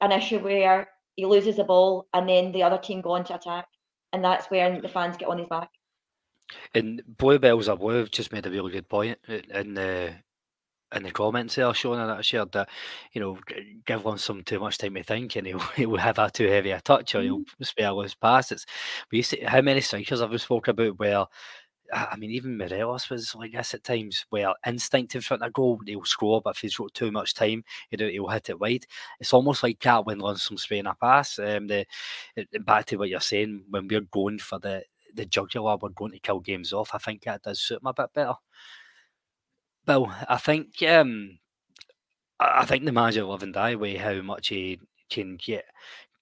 [0.00, 3.34] an issue where he loses the ball and then the other team go on to
[3.34, 3.66] attack.
[4.12, 5.68] And that's where the fans get on his back.
[6.74, 10.14] And Bluebells are blue just made a really good point uh, in the
[10.94, 12.68] in the comments there, Sean, and I shared that,
[13.12, 13.38] you know,
[13.86, 16.70] give one some too much time to think and he'll, he'll have a too heavy
[16.70, 17.64] a touch or he'll mm-hmm.
[17.64, 18.66] spare his passes.
[19.10, 21.26] But you see, how many strikers have we spoke about where,
[21.92, 26.04] I mean, even Morelos was like this at times where instinctive front of goal, he'll
[26.04, 28.86] score, but if he's got too much time, he'll, he'll hit it wide.
[29.20, 31.38] It's almost like that when some spraying a pass.
[31.38, 31.86] Um, the,
[32.64, 36.18] back to what you're saying, when we're going for the, the jugular, we're going to
[36.18, 36.94] kill games off.
[36.94, 38.34] I think that does suit him a bit better.
[39.86, 41.38] Bill, I think um,
[42.40, 45.64] I think the manager live and die with how much he can get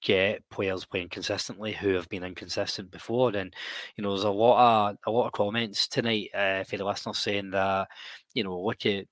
[0.03, 3.37] get players playing consistently who have been inconsistent before.
[3.37, 3.55] And
[3.97, 7.19] you know, there's a lot of a lot of comments tonight uh, for the listeners
[7.19, 7.89] saying that
[8.35, 9.07] you know, look at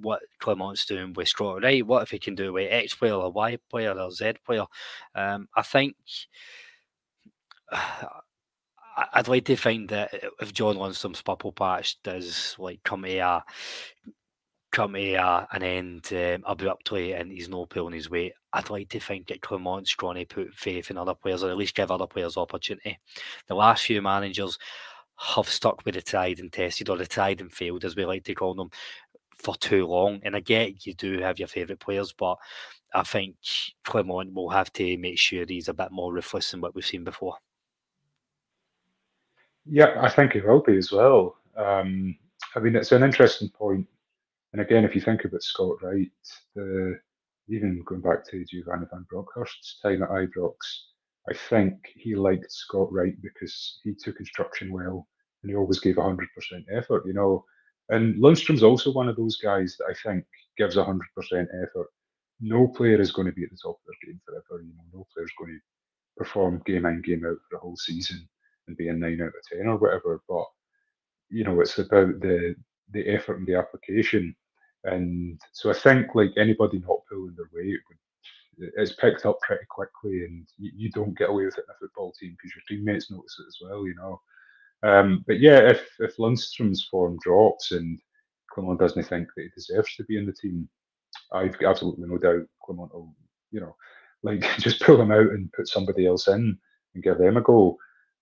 [0.00, 1.86] what Clement's doing with Scott Wright.
[1.86, 4.64] What if he can do with X player or Y player or Z player?
[5.14, 5.96] Um, I think.
[8.96, 13.44] I'd like to find that if John Lundstram's purple patch does like come to a
[14.70, 18.88] come to a, an end um, abruptly and he's not pulling his weight, I'd like
[18.90, 21.90] to think that Clement's going to put faith in other players or at least give
[21.90, 22.98] other players opportunity.
[23.48, 24.58] The last few managers
[25.18, 28.24] have stuck with the tried and tested or the tried and failed, as we like
[28.24, 28.70] to call them,
[29.38, 30.20] for too long.
[30.22, 32.36] And I get you do have your favourite players, but
[32.94, 33.36] I think
[33.84, 37.04] Clement will have to make sure he's a bit more ruthless than what we've seen
[37.04, 37.36] before.
[39.64, 41.36] Yeah, I think it will be as well.
[41.56, 42.16] Um,
[42.56, 43.86] I mean, it's an interesting point.
[44.52, 46.10] And again, if you think about Scott Wright,
[46.54, 46.98] the,
[47.48, 50.54] even going back to Giovanni Van Bronckhorst's time at Ibrox,
[51.30, 55.06] I think he liked Scott Wright because he took instruction well
[55.42, 56.18] and he always gave 100%
[56.72, 57.44] effort, you know.
[57.88, 60.24] And Lundstram's also one of those guys that I think
[60.58, 61.86] gives 100% effort.
[62.40, 64.84] No player is going to be at the top of their game forever, you know.
[64.92, 65.60] No player is going to
[66.16, 68.28] perform game in, game out for a whole season
[68.68, 70.22] and be a nine out of ten or whatever.
[70.28, 70.44] But
[71.30, 72.54] you know, it's about the
[72.92, 74.34] the effort and the application.
[74.84, 77.80] And so I think like anybody not pulling their weight
[78.58, 81.78] it's picked up pretty quickly, and you, you don't get away with it in a
[81.78, 84.20] football team because your teammates notice it as well, you know.
[84.82, 87.98] Um, but yeah, if if Lundstram's form drops and
[88.50, 90.68] Clement doesn't think that he deserves to be in the team,
[91.32, 93.14] I've absolutely no doubt Clement will,
[93.50, 93.74] you know,
[94.22, 96.58] like just pull him out and put somebody else in
[96.94, 97.76] and give them a go.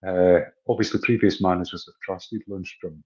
[0.06, 3.02] Uh, obviously, previous managers have trusted Lundstram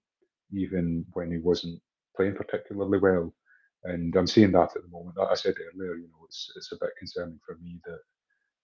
[0.53, 1.81] even when he wasn't
[2.15, 3.33] playing particularly well.
[3.83, 5.17] And I'm seeing that at the moment.
[5.17, 7.99] Like I said earlier, you know, it's it's a bit concerning for me that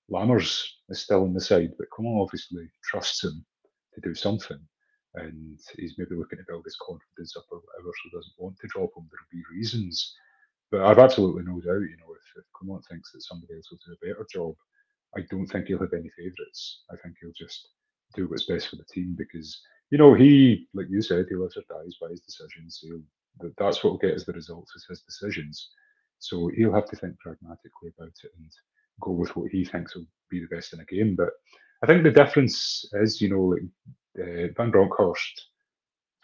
[0.10, 3.46] Lammers is still on the side, but Clement obviously trusts him
[3.94, 4.60] to do something.
[5.16, 8.68] And he's maybe looking to build his confidence up or whatever, so doesn't want to
[8.68, 9.10] drop him.
[9.12, 10.16] There'll be reasons.
[10.72, 13.94] But I've absolutely no doubt, you know, if, if thinks that somebody else will do
[13.94, 14.56] a better job,
[15.18, 16.84] I don't think he'll have any favourites.
[16.90, 17.68] I think he'll just
[18.16, 21.58] do what's best for the team because, you know, he, like you said, he lives
[21.58, 22.80] or dies by his decisions.
[22.82, 23.02] He'll,
[23.58, 25.70] that's what will get us the results is his decisions.
[26.20, 28.52] So he'll have to think pragmatically about it and
[29.02, 31.16] go with what he thinks will be the best in a game.
[31.16, 31.30] But
[31.84, 33.64] I think the difference is, you know, like
[34.20, 35.48] uh, Van Bronckhorst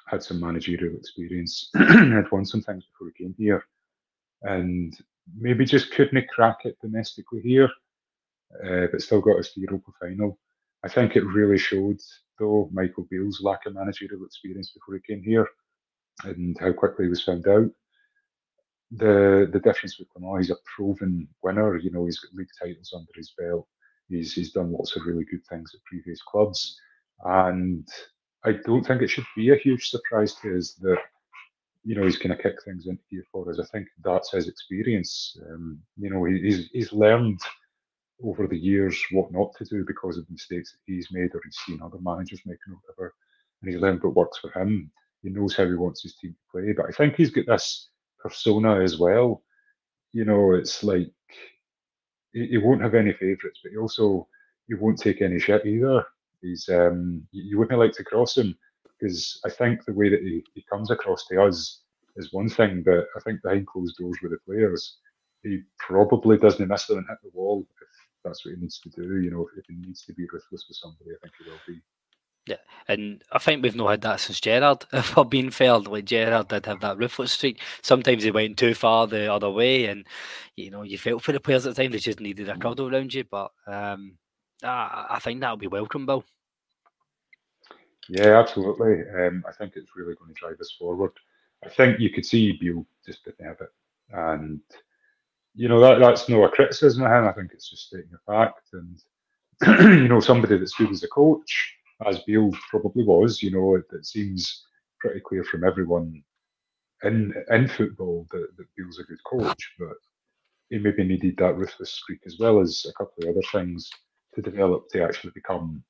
[0.08, 3.64] had some managerial experience, had won some things before he came here,
[4.44, 4.98] and
[5.36, 7.70] maybe just couldn't crack it domestically here,
[8.66, 10.40] uh, but still got us to the Europa final.
[10.84, 12.00] I think it really showed,
[12.40, 15.48] though, Michael Beale's lack of managerial experience before he came here
[16.24, 17.70] and how quickly he was found out
[18.92, 21.78] the the difference with Clement, he's a proven winner.
[21.78, 23.68] You know, he's got league titles under his belt.
[24.10, 26.80] He's he's done lots of really good things at previous clubs,
[27.26, 27.88] and
[28.46, 31.00] I don't think it should be a huge surprise to us that
[31.84, 33.60] you know he's going to kick things into gear for us.
[33.60, 35.38] I think that's his experience.
[35.50, 37.40] Um, you know, he, he's he's learned
[38.24, 41.42] over the years what not to do because of the mistakes that he's made or
[41.44, 43.14] he's seen other managers making or whatever,
[43.62, 44.92] and he's learned what works for him.
[45.24, 47.90] He knows how he wants his team to play, but I think he's got this
[48.20, 49.44] persona as well.
[50.14, 51.12] You know, it's like
[52.34, 54.28] he, he won't have any favourites, but he also
[54.68, 56.04] he won't take any shit either.
[56.42, 58.58] He's um, you, you wouldn't like to cross him
[59.00, 61.82] because I think the way that he, he comes across to us
[62.16, 64.98] is one thing, but I think behind closed doors with the players,
[65.44, 67.88] he probably doesn't miss them and hit the wall if
[68.28, 69.20] that's what he needs to do.
[69.22, 71.82] You know, if, he needs to be ruthless with somebody, I think he will be.
[72.48, 74.86] Yeah, and I think we've not had that since Gerrard.
[74.94, 77.60] If I'm being fair, like Gerrard did have that ruthless streak.
[77.82, 80.06] Sometimes he went too far the other way, and
[80.56, 81.92] you know you felt for the players at the time.
[81.92, 82.62] They just needed a mm.
[82.62, 83.26] cuddle around you.
[83.26, 84.18] But um,
[84.64, 86.24] I, I think that'll be welcome, Bill.
[88.10, 89.02] Yeah, absolutely.
[89.20, 91.12] Um, I think it's really going to drive us forward.
[91.66, 93.70] I think you could see Beale just didn't have it,
[94.12, 94.62] and
[95.58, 97.28] you know that that's no a criticism of him.
[97.28, 98.98] I think it's just stating a fact, and
[100.02, 103.86] you know somebody that's good as a coach as Beale probably was, you know, it,
[103.92, 104.66] it, seems
[105.00, 106.22] pretty clear from everyone
[107.04, 109.98] in in football that, that Beale's a good coach, but
[110.70, 113.90] he maybe needed that ruthless streak as well as a couple of other things
[114.36, 115.84] to develop to actually become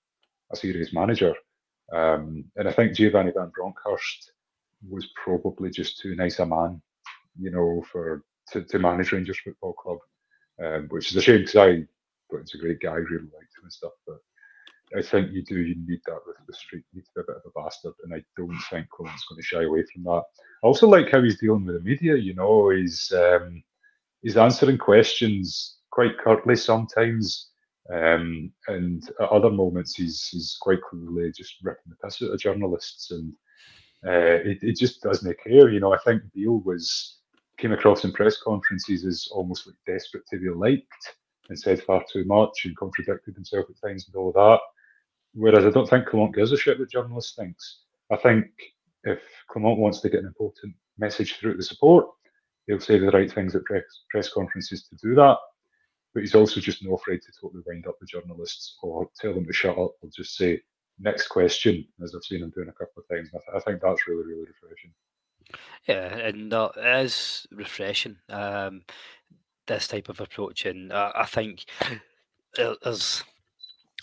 [0.52, 1.34] a serious manager.
[1.94, 4.32] Um, and I think Giovanni Van Bronckhorst
[4.88, 6.82] was probably just too nice a man,
[7.40, 9.98] you know, for to, to manage Rangers Football Club,
[10.64, 11.86] um, which is a shame because I
[12.30, 14.18] thought he's a great guy, really liked him and stuff, but
[14.96, 15.60] I think you do.
[15.60, 16.84] You need that with the street.
[16.94, 19.42] You need to be a bit of a bastard, and I don't think Colin's going
[19.42, 20.24] to shy away from that.
[20.64, 22.16] I also like how he's dealing with the media.
[22.16, 23.64] You know, he's um,
[24.22, 27.50] he's answering questions quite curtly sometimes,
[27.94, 32.40] um, and at other moments he's he's quite clearly just ripping the piss out of
[32.40, 33.34] journalists, and
[34.06, 35.70] uh, it, it just doesn't care.
[35.70, 37.17] You know, I think Beale was
[37.58, 41.16] came across in press conferences as almost like desperate to be liked
[41.50, 44.60] and said far too much and contradicted himself at times and all that.
[45.34, 47.82] Whereas I don't think Clement gives a shit what journalists thinks.
[48.12, 48.46] I think
[49.04, 52.08] if Clement wants to get an important message through the support,
[52.68, 55.38] he'll say the right things at press, press conferences to do that.
[56.14, 59.46] But he's also just not afraid to totally wind up the journalists or tell them
[59.46, 60.62] to shut up or just say,
[61.00, 63.30] next question, as I've seen him doing a couple of times.
[63.34, 64.94] I, th- I think that's really, really refreshing.
[65.88, 68.18] Yeah, and uh, it is refreshing.
[68.30, 68.84] Um,
[69.68, 71.66] this type of approach, and uh, I think
[72.56, 73.24] there's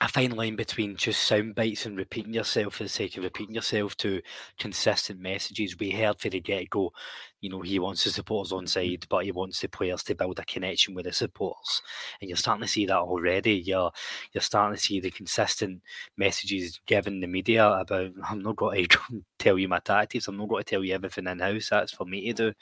[0.04, 3.54] a fine line between just sound bites and repeating yourself for the sake of repeating
[3.54, 4.20] yourself to
[4.58, 5.78] consistent messages.
[5.78, 6.92] We heard for the get go,
[7.40, 8.68] you know, he wants the supporters on mm.
[8.68, 11.80] side, but he wants the players to build a connection with the supporters.
[12.20, 13.54] And you're starting to see that already.
[13.54, 13.92] You're
[14.32, 15.80] you're starting to see the consistent
[16.18, 20.50] messages given the media about I'm not going to tell you my tactics, I'm not
[20.50, 21.70] going to tell you everything in house.
[21.70, 22.54] That's for me to mm.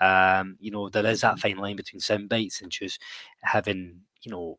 [0.00, 0.04] do.
[0.04, 1.40] Um, you know, there is that mm.
[1.40, 3.00] fine line between sound bites and just
[3.42, 4.58] having, you know,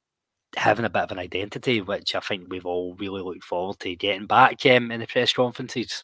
[0.56, 3.96] having a bit of an identity, which I think we've all really looked forward to
[3.96, 6.04] getting back um, in the press conferences.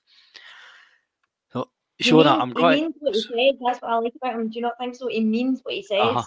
[1.51, 1.69] So,
[1.99, 2.75] sure, that I'm glad.
[2.75, 3.59] He means what he says.
[3.65, 4.49] That's what I like about him.
[4.49, 5.07] Do you not think so?
[5.07, 5.99] He means what he says.
[6.01, 6.23] Uh-huh.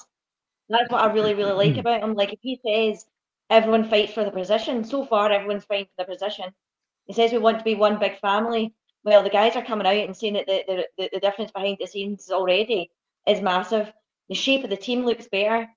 [0.68, 2.14] That's what I really, really like about him.
[2.14, 3.04] Like if he says
[3.50, 6.46] everyone fights for the position, so far everyone's fighting for the position.
[7.06, 8.74] He says we want to be one big family.
[9.04, 11.88] Well, the guys are coming out and saying that the, the, the difference behind the
[11.88, 12.90] scenes already
[13.26, 13.92] is massive.
[14.28, 15.68] The shape of the team looks better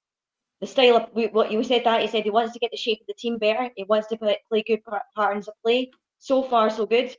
[0.62, 3.02] the style of what you said that he said he wants to get the shape
[3.02, 3.70] of the team better.
[3.76, 4.82] He wants to play, play good
[5.16, 5.92] patterns of play.
[6.20, 7.16] So far, so good.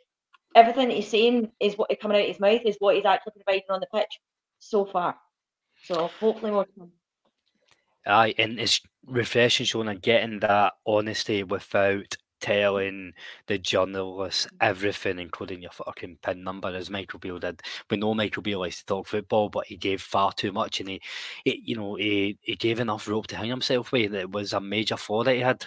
[0.55, 3.35] Everything he's saying is what is coming out of his mouth is what he's actually
[3.37, 4.19] providing on the pitch
[4.59, 5.17] so far.
[5.85, 6.67] So hopefully more.
[8.07, 13.13] Aye, and it's refreshing showing and getting that honesty without telling mm.
[13.47, 17.63] the journalists everything, including your fucking pin number, as Michael Beale did.
[17.91, 20.89] We know Michael Beale likes to talk football, but he gave far too much, and
[20.89, 21.01] he,
[21.45, 24.13] he you know, he, he gave enough rope to hang himself with.
[24.13, 25.67] That was a major flaw that he had.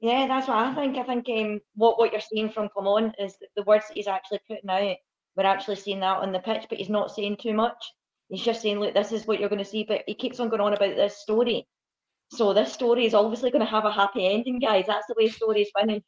[0.00, 0.96] Yeah, that's what I think.
[0.96, 4.40] I think um, what what you're seeing from On is the words that he's actually
[4.48, 4.96] putting out.
[5.36, 7.92] We're actually seeing that on the pitch, but he's not saying too much.
[8.30, 10.48] He's just saying, "Look, this is what you're going to see." But he keeps on
[10.48, 11.66] going on about this story.
[12.30, 14.86] So this story is obviously going to have a happy ending, guys.
[14.86, 16.02] That's the way stories winning.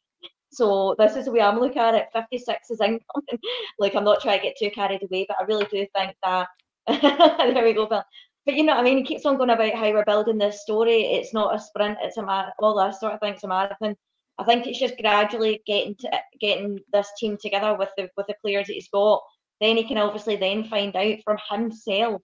[0.51, 2.07] So this is the way I'm looking at it.
[2.13, 3.39] 56 is incoming.
[3.79, 6.47] like I'm not trying to get too carried away, but I really do think that.
[6.87, 8.03] there we go, Bill
[8.45, 8.97] but you know what I mean?
[8.97, 11.03] He keeps on going about how we're building this story.
[11.13, 13.95] It's not a sprint, it's a marathon, all that sort of thing's a marathon.
[14.37, 18.35] I think it's just gradually getting to getting this team together with the with the
[18.41, 19.21] players that he's got.
[19.61, 22.21] Then he can obviously then find out from himself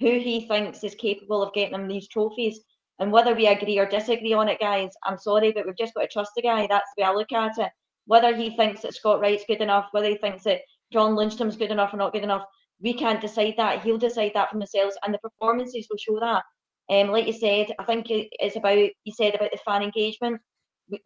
[0.00, 2.60] who he thinks is capable of getting him these trophies.
[2.98, 6.02] And whether we agree or disagree on it, guys, I'm sorry, but we've just got
[6.02, 6.66] to trust the guy.
[6.68, 7.70] That's the way I look at it.
[8.06, 10.60] Whether he thinks that Scott Wright's good enough, whether he thinks that
[10.92, 12.44] John Lundstram's good enough or not good enough,
[12.80, 13.82] we can't decide that.
[13.82, 16.42] He'll decide that for themselves, and the performances will show that.
[16.90, 20.40] Um, like you said, I think it's about you said about the fan engagement.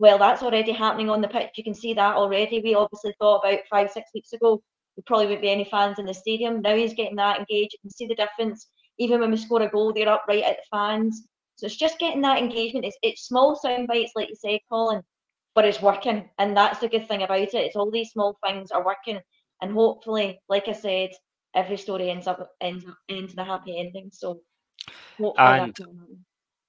[0.00, 1.50] Well, that's already happening on the pitch.
[1.56, 2.60] You can see that already.
[2.60, 4.60] We obviously thought about five, six weeks ago
[4.98, 6.60] there probably wouldn't be any fans in the stadium.
[6.60, 7.74] Now he's getting that engaged.
[7.74, 8.66] You can see the difference.
[8.98, 11.24] Even when we score a goal, they're up right at the fans.
[11.54, 12.84] So it's just getting that engagement.
[12.84, 15.02] It's it's small sound bites, like you say, Colin,
[15.54, 17.54] but it's working, and that's the good thing about it.
[17.54, 19.20] It's all these small things are working,
[19.62, 21.10] and hopefully, like I said,
[21.54, 24.10] every story ends up ends ends in a happy ending.
[24.12, 24.40] So
[25.38, 25.76] and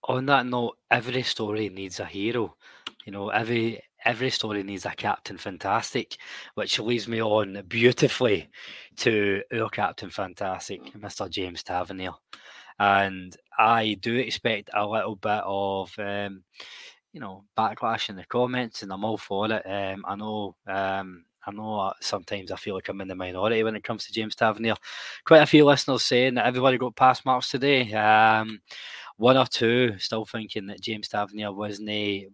[0.03, 2.55] on that note, every story needs a hero.
[3.05, 6.17] You know, every every story needs a captain fantastic,
[6.55, 8.49] which leads me on beautifully
[8.97, 11.29] to our captain fantastic, Mr.
[11.29, 12.13] James Tavernier.
[12.79, 16.43] And I do expect a little bit of um,
[17.11, 19.63] you know, backlash in the comments, and I'm all for it.
[19.65, 23.75] Um, I know um, I know sometimes I feel like I'm in the minority when
[23.75, 24.75] it comes to James Tavernier.
[25.25, 27.91] Quite a few listeners saying that everybody got pass marks today.
[27.93, 28.61] Um,
[29.17, 31.89] one or two still thinking that James Tavernier wasn't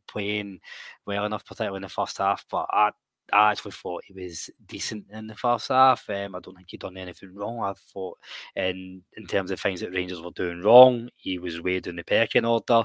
[0.08, 0.60] playing
[1.06, 2.46] well enough, particularly in the first half.
[2.52, 2.92] But I,
[3.34, 6.08] I actually thought he was decent in the first half.
[6.10, 7.64] Um, I don't think he'd done anything wrong.
[7.64, 8.18] I thought,
[8.56, 12.04] in in terms of things that Rangers were doing wrong, he was way down the
[12.04, 12.84] pecking order.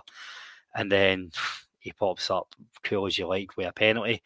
[0.75, 1.31] And then
[1.81, 2.55] he pops up
[2.85, 4.23] cool as you like with a penalty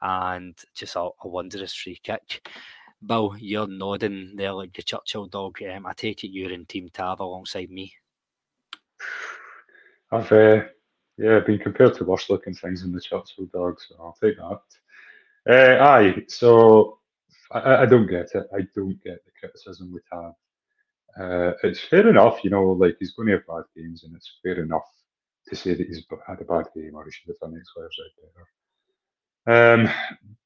[0.00, 2.48] and just a, a wondrous free kick.
[3.04, 5.58] Bill, you're nodding there like the Churchill dog.
[5.62, 7.92] Um, I take it you're in Team Tav alongside me.
[10.10, 10.62] I've uh,
[11.16, 14.60] yeah been compared to worse looking things in the Churchill dog, so I'll take that.
[15.48, 16.98] Uh, aye, so
[17.52, 18.46] I, I, don't get it.
[18.54, 20.34] I don't get the criticism we have.
[21.18, 24.38] Uh, it's fair enough, you know, like he's going to have bad games, and it's
[24.42, 24.82] fair enough
[25.48, 27.82] to say that he's had a bad game or he should have done X, Y,
[27.82, 28.46] or Z better.
[29.48, 29.90] Um,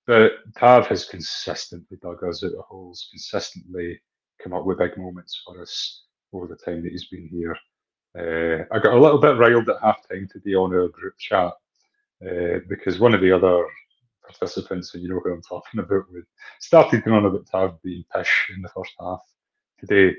[0.06, 4.00] but Tav has consistently dug us out of holes, consistently
[4.42, 7.56] come up with big moments for us over the time that he's been here.
[8.18, 11.52] Uh, I got a little bit riled at half time today on our group chat
[12.24, 13.64] uh, because one of the other
[14.26, 16.24] participants, and you know who I'm talking about, with
[16.60, 19.20] started going on about Tav being pish in the first half
[19.78, 20.14] today.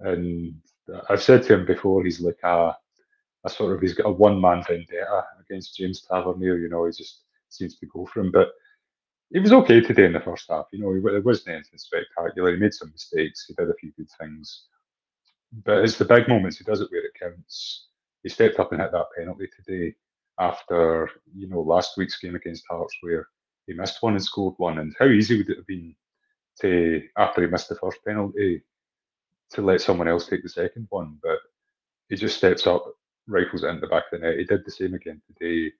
[0.00, 0.54] And
[1.08, 2.76] I've said to him before, he's like a,
[3.44, 6.58] a sort of, he's got a one man vendetta against James Tavernier.
[6.58, 8.30] You know, he just seems to go for him.
[8.30, 8.48] But
[9.32, 10.66] he was okay today in the first half.
[10.72, 12.52] You know, it wasn't anything spectacular.
[12.52, 13.46] He made some mistakes.
[13.46, 14.64] He did a few good things,
[15.64, 16.58] but it's the big moments.
[16.58, 17.86] He does it where it counts.
[18.22, 19.94] He stepped up and hit that penalty today
[20.38, 23.28] after you know last week's game against Hearts where
[23.66, 24.78] he missed one and scored one.
[24.78, 25.94] And how easy would it have been
[26.60, 28.62] to after he missed the first penalty
[29.52, 31.18] to let someone else take the second one?
[31.22, 31.38] But
[32.08, 32.84] he just steps up,
[33.26, 34.38] rifles into the back of the net.
[34.38, 35.72] He did the same again today.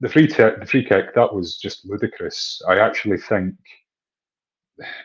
[0.00, 2.62] The free t- the free kick that was just ludicrous.
[2.66, 3.54] I actually think,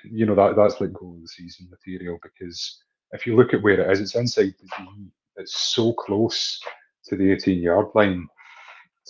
[0.04, 2.82] you know, that that's like goal of the season material because
[3.12, 5.08] if you look at where it is, it's inside the D.
[5.38, 6.60] It's so close
[7.08, 8.28] to the 18 yard line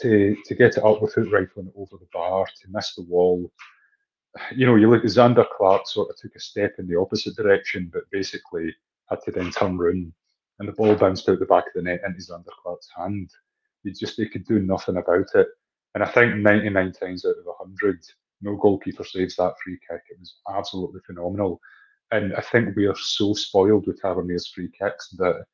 [0.02, 3.52] to to get it up without rifling over the bar, to miss the wall.
[4.54, 7.36] You know, you look at Zander Clark sort of took a step in the opposite
[7.36, 8.76] direction, but basically
[9.10, 10.12] had to then turn round
[10.60, 13.32] and the ball bounced out the back of the net into Zander Clark's hand.
[13.84, 15.48] You just they could do nothing about it.
[15.94, 18.04] And I think 99 times out of 100,
[18.42, 20.02] no goalkeeper saves that free kick.
[20.10, 21.60] It was absolutely phenomenal.
[22.12, 25.46] And I think we are so spoiled with Tavernier's free kicks that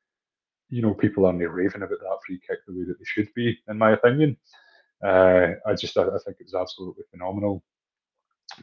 [0.72, 3.58] you know, people aren't raving about that free kick the way that they should be,
[3.68, 4.34] in my opinion.
[5.04, 7.62] Uh, I just I, I, think it was absolutely phenomenal.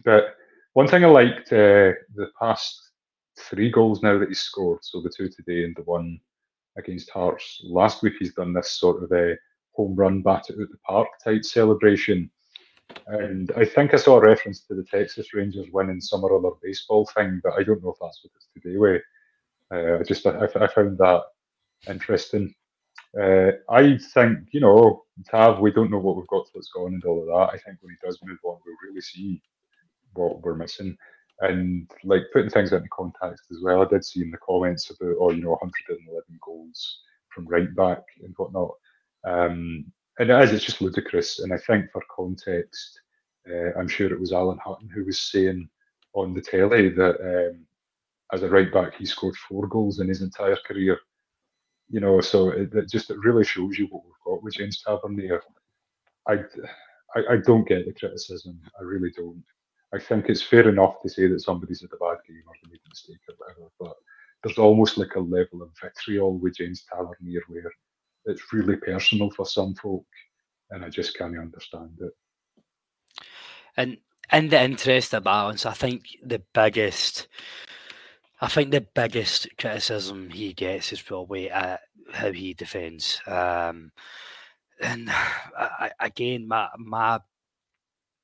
[0.04, 0.36] But
[0.74, 2.82] one thing I liked uh, the past
[3.38, 6.20] three goals now that he's scored, so the two today and the one
[6.78, 9.36] against Hearts last week, he's done this sort of a
[9.74, 12.30] home run bat at the park type celebration.
[13.08, 17.06] And I think I saw a reference to the Texas Rangers winning some other baseball
[17.16, 19.02] thing, but I don't know if that's what it's today with.
[19.72, 21.22] Uh, I just I, I found that
[21.88, 22.54] interesting.
[23.20, 26.94] Uh, I think, you know, Tav, we don't know what we've got till it's gone
[26.94, 27.56] and all of that.
[27.56, 29.42] I think when he does move on, we'll really see
[30.14, 30.98] what we're missing.
[31.42, 35.16] And like putting things into context as well, I did see in the comments about,
[35.20, 38.72] oh, you know, 111 goals from right back and whatnot.
[39.26, 39.86] Um,
[40.20, 41.40] and it is, it's just ludicrous.
[41.40, 43.00] And I think for context,
[43.50, 45.70] uh, I'm sure it was Alan Hutton who was saying
[46.14, 47.66] on the telly that um,
[48.34, 51.00] as a right back, he scored four goals in his entire career
[51.90, 54.82] you know, so it, it, just it really shows you what we've got with James
[54.86, 55.42] Tavernier.
[56.28, 56.34] I,
[57.16, 58.62] I, I don't get the criticism.
[58.80, 59.44] I really don't.
[59.94, 62.72] I think it's fair enough to say that somebody's had a bad game or they
[62.72, 63.96] made a mistake or whatever, but
[64.44, 67.72] there's almost like a level of vitriol with James Tavernier where
[68.26, 70.06] it's really personal for some folk,
[70.70, 72.14] and I just can't understand it.
[73.78, 73.98] And
[74.32, 77.28] in the interest of balance, I think the biggest
[78.42, 81.82] I think the biggest criticism he gets is probably at
[82.14, 83.22] how he defends.
[83.28, 83.92] Um,
[84.82, 85.10] and
[85.58, 87.20] I, again, my my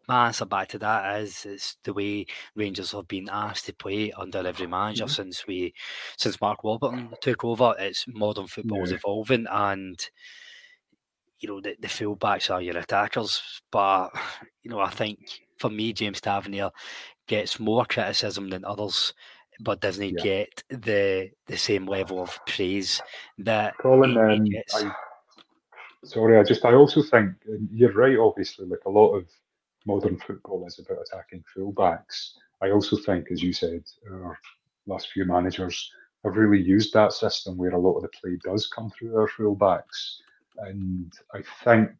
[0.07, 2.25] my answer back to that is it's the way
[2.55, 5.13] Rangers have been asked to play under every manager mm-hmm.
[5.13, 5.73] since we
[6.17, 7.73] since Mark Warburton took over.
[7.79, 8.97] It's modern football is yeah.
[8.97, 9.99] evolving, and
[11.39, 13.61] you know the, the fullbacks are your attackers.
[13.71, 14.09] But
[14.63, 15.19] you know, I think
[15.57, 16.71] for me, James Tavernier
[17.27, 19.13] gets more criticism than others
[19.61, 20.23] but doesn't yeah.
[20.23, 23.01] get the the same level of praise
[23.37, 24.91] that Colin um, I,
[26.05, 27.31] sorry, I just I also think
[27.71, 28.17] you're right.
[28.17, 29.27] Obviously, like a lot of
[29.85, 32.31] modern football is about attacking fullbacks.
[32.61, 34.37] I also think, as you said, our
[34.87, 35.91] last few managers
[36.23, 39.29] have really used that system where a lot of the play does come through our
[39.29, 40.17] fullbacks,
[40.57, 41.91] and I think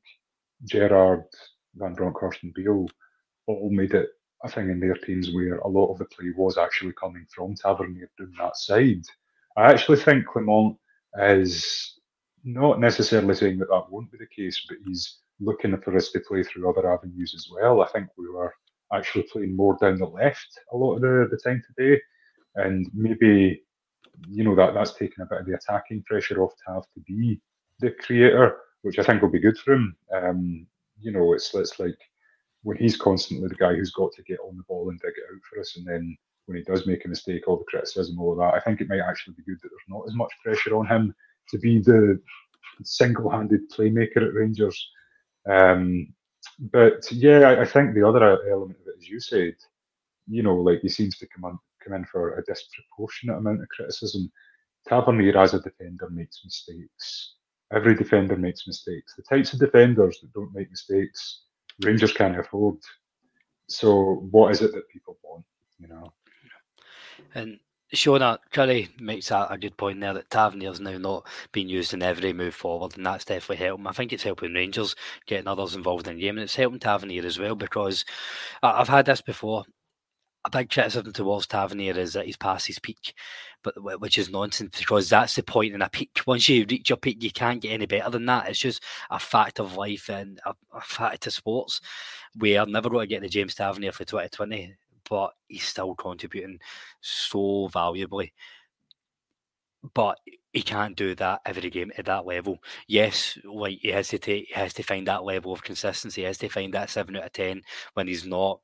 [0.64, 1.26] Gerrard,
[1.76, 2.88] Van Bronckhorst, and Beale
[3.48, 4.10] all made it
[4.44, 7.56] a thing in their teams where a lot of the play was actually coming from
[7.56, 9.04] Tavernier down that side.
[9.58, 10.78] I actually think Clement
[11.18, 12.00] is
[12.44, 16.20] not necessarily saying that that won't be the case, but he's looking for us to
[16.22, 17.82] play through other avenues as well.
[17.82, 18.54] I think we were
[18.94, 22.02] actually playing more down the left a lot of the, the time today,
[22.56, 23.62] and maybe
[24.30, 27.00] you know that that's taken a bit of the attacking pressure off to have to
[27.02, 27.40] be
[27.80, 29.96] the creator, which I think will be good for him.
[30.14, 30.68] Um,
[31.00, 31.98] you know, it's it's like
[32.64, 35.34] when he's constantly the guy who's got to get on the ball and dig it
[35.34, 38.34] out for us, and then when he does make a mistake, all the criticism, all
[38.34, 40.76] of that, I think it might actually be good that there's not as much pressure
[40.76, 41.14] on him
[41.50, 42.20] to be the
[42.84, 44.92] single-handed playmaker at Rangers.
[45.50, 46.14] Um,
[46.72, 49.56] but yeah, I, I, think the other element of it, as you said,
[50.28, 53.70] you know, like he seems to come on come in for a disproportionate amount of
[53.70, 54.32] criticism.
[54.88, 57.36] Tavernier as a defender makes mistakes.
[57.74, 59.16] Every defender makes mistakes.
[59.16, 61.46] The types of defenders that don't make mistakes
[61.84, 62.78] Rangers can't afford.
[63.68, 65.46] So what is it that people want?
[65.80, 66.14] You know.
[67.34, 67.60] And
[67.94, 72.02] Shona Curry makes a, a good point there that Tavernier's now not being used in
[72.02, 73.88] every move forward, and that's definitely helping.
[73.88, 74.96] I think it's helping Rangers
[75.28, 78.04] getting others involved in the game, and it's helping Tavernier as well because
[78.64, 79.66] I've had this before
[80.46, 83.16] a big criticism towards Tavernier is that he's past his peak,
[83.64, 86.22] but which is nonsense because that's the point in a peak.
[86.28, 88.48] Once you reach your peak, you can't get any better than that.
[88.48, 91.82] It's just a fact of life and a, a fact of sports.
[92.38, 94.76] We are never going to get the James Tavernier for 2020,
[95.10, 96.60] but he's still contributing
[97.02, 98.34] so valuably.
[99.94, 100.20] But
[100.52, 102.60] he can't do that every game at that level.
[102.88, 106.22] Yes, like he has to take, he has to find that level of consistency.
[106.22, 107.62] He has to find that seven out of ten
[107.94, 108.62] when he's not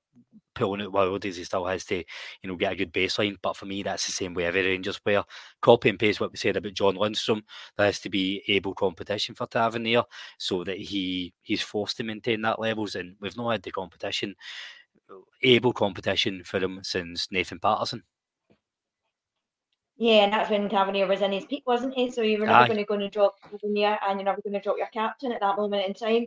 [0.55, 1.35] pulling out wildies.
[1.35, 2.03] He still has to, you
[2.49, 3.35] know, get a good baseline.
[3.41, 5.23] But for me, that's the same way every Rangers player.
[5.61, 7.41] Copy and paste what we said about John Lundstram.
[7.77, 10.03] There has to be able competition for Tavernier
[10.37, 12.95] so that he he's forced to maintain that levels.
[12.95, 14.35] And we've not had the competition,
[15.43, 18.03] able competition for him since Nathan Patterson.
[19.97, 22.09] Yeah, and that's when Tavernier was in his peak, wasn't he?
[22.09, 24.59] So you were never going to go and drop Tavernier and you're never going to
[24.59, 26.25] drop your captain at that moment in time.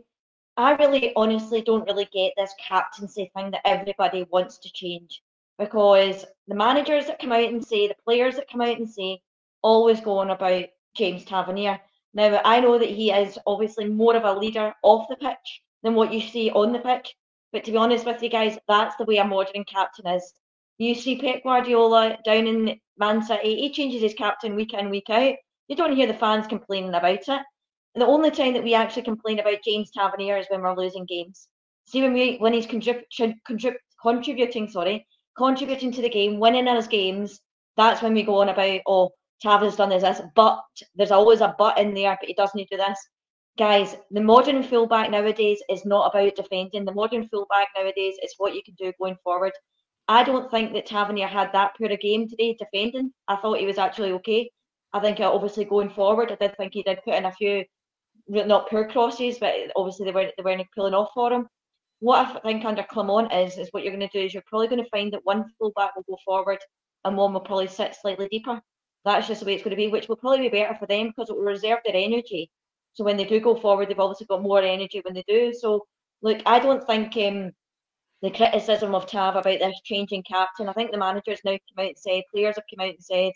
[0.55, 5.21] I really honestly don't really get this captaincy thing that everybody wants to change
[5.59, 9.19] because the managers that come out and say, the players that come out and say,
[9.61, 10.65] always go on about
[10.95, 11.79] James Tavernier.
[12.13, 15.95] Now, I know that he is obviously more of a leader off the pitch than
[15.95, 17.13] what you see on the pitch.
[17.51, 20.33] But to be honest with you guys, that's the way a modern captain is.
[20.77, 25.09] You see Pep Guardiola down in Man City, he changes his captain week in, week
[25.09, 25.35] out.
[25.67, 27.29] You don't hear the fans complaining about it.
[27.29, 31.05] And the only time that we actually complain about James Tavernier is when we're losing
[31.05, 31.47] games.
[31.85, 36.87] See when we when he's contrib- contrib- contributing, sorry, contributing to the game, winning his
[36.87, 37.39] games.
[37.77, 40.61] That's when we go on about oh Tav done this, this, but
[40.95, 42.99] there's always a but in there, but he doesn't do this.
[43.57, 46.83] Guys, the modern fullback nowadays is not about defending.
[46.83, 49.53] The modern fullback nowadays is what you can do going forward.
[50.09, 53.13] I don't think that Tavernier had that poor a game today defending.
[53.27, 54.51] I thought he was actually okay.
[54.91, 57.63] I think uh, obviously going forward, I did think he did put in a few
[58.27, 61.47] not poor crosses, but obviously they weren't they weren't pulling off for him.
[61.99, 64.67] What I think under Clement is is what you're going to do is you're probably
[64.67, 66.59] going to find that one fullback will go forward
[67.05, 68.61] and one will probably sit slightly deeper.
[69.05, 71.07] That's just the way it's going to be, which will probably be better for them
[71.07, 72.49] because it will reserve their energy.
[72.95, 75.53] So when they do go forward, they've obviously got more energy when they do.
[75.53, 75.85] So
[76.21, 77.51] look, I don't think um,
[78.21, 80.67] the criticism of Tav about this changing captain.
[80.67, 83.31] I think the managers now come out and said, players have come out and said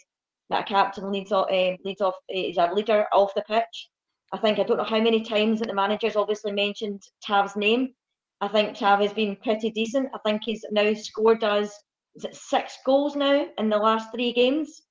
[0.49, 3.89] that a captain leads off, um, leads off, is a leader off the pitch.
[4.31, 7.93] I think I don't know how many times that the managers obviously mentioned Tav's name.
[8.41, 10.09] I think Tav has been pretty decent.
[10.13, 11.71] I think he's now scored us
[12.15, 14.81] is it six goals now in the last three games.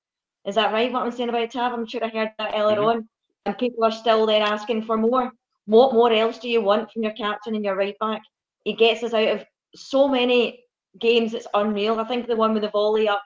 [0.47, 0.91] Is that right?
[0.93, 1.73] What I'm saying about Tav?
[1.73, 2.99] I'm sure I heard that earlier mm-hmm.
[2.99, 3.09] on.
[3.47, 5.33] And people are still there asking for more.
[5.67, 8.23] What more else do you want from your captain and your right back?
[8.65, 10.65] He gets us out of so many
[10.99, 11.35] games.
[11.35, 12.01] It's unreal.
[12.01, 13.23] I think the one with the volley up.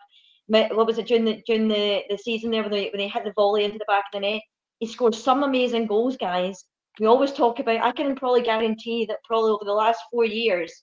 [0.48, 3.24] What was it during the during the, the season there when they when they hit
[3.24, 4.42] the volley into the back of the net?
[4.80, 6.64] He scored some amazing goals, guys.
[6.98, 7.80] We always talk about.
[7.80, 10.82] I can probably guarantee that probably over the last four years,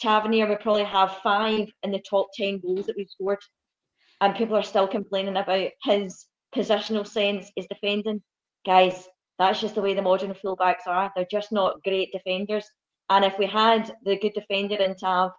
[0.00, 3.38] Tavernier would probably have five in the top ten goals that we've scored,
[4.22, 8.22] and people are still complaining about his positional sense, his defending.
[8.66, 9.08] Guys,
[9.38, 11.12] that's just the way the modern fullbacks are.
[11.14, 12.68] They're just not great defenders.
[13.08, 15.30] And if we had the good defender in Tav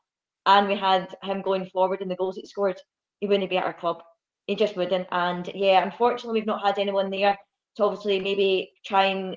[0.46, 2.80] and we had him going forward in the goals he scored,
[3.20, 4.02] he wouldn't be at our club.
[4.46, 5.08] He just wouldn't.
[5.12, 7.38] And yeah, unfortunately, we've not had anyone there
[7.76, 9.36] to obviously maybe try and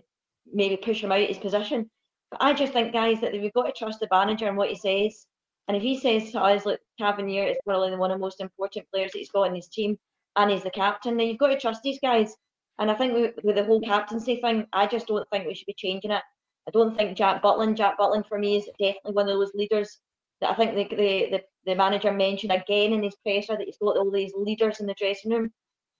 [0.52, 1.90] maybe push him out of his position.
[2.30, 4.76] But I just think, guys, that we've got to trust the manager and what he
[4.76, 5.26] says.
[5.66, 8.86] And if he says to us, look, Tavernier is probably one of the most important
[8.92, 9.98] players that he's got in his team
[10.36, 12.34] and he's the captain, then you've got to trust these guys.
[12.80, 15.74] And I think with, the whole captaincy thing, I just don't think we should be
[15.76, 16.22] changing it.
[16.66, 20.00] I don't think Jack Butland, Jack Butland for me is definitely one of those leaders
[20.40, 23.76] that I think the, the, the, the manager mentioned again in his presser that he's
[23.76, 25.50] got all these leaders in the dressing room.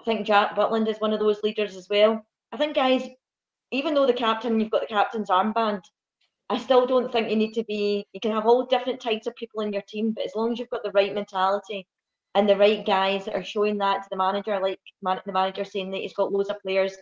[0.00, 2.24] I think Jack Butland is one of those leaders as well.
[2.50, 3.06] I think, guys,
[3.70, 5.82] even though the captain, you've got the captain's armband,
[6.48, 8.06] I still don't think you need to be.
[8.14, 10.58] You can have all different types of people in your team, but as long as
[10.58, 11.86] you've got the right mentality
[12.34, 15.90] and the right guys are showing that to the manager, like man, the manager saying
[15.90, 16.96] that he's got loads of players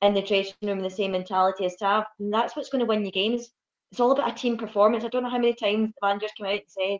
[0.00, 3.04] in the dressing room the same mentality as Tav, and that's what's going to win
[3.04, 3.50] you games.
[3.90, 5.04] It's all about a team performance.
[5.04, 6.98] I don't know how many times the managers come out and said,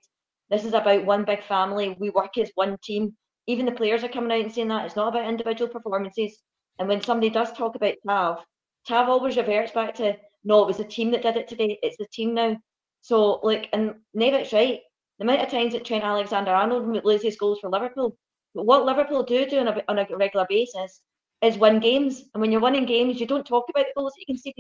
[0.51, 1.97] "This is about one big family.
[1.99, 3.16] We work as one team."
[3.49, 6.39] Even the players are coming out and saying that it's not about individual performances.
[6.78, 8.45] And when somebody does talk about Tav,
[8.87, 11.78] Tav always reverts back to no, it was the team that did it today.
[11.83, 12.57] It's the team now.
[13.01, 14.80] So like, and Nevitt's right.
[15.19, 18.17] The amount of times that Trent Alexander-Arnold loses goals for Liverpool,
[18.55, 21.01] but what Liverpool do do on a, on a regular basis
[21.43, 22.25] is win games.
[22.35, 24.55] And when you're winning games, you don't talk about the goals that you can see.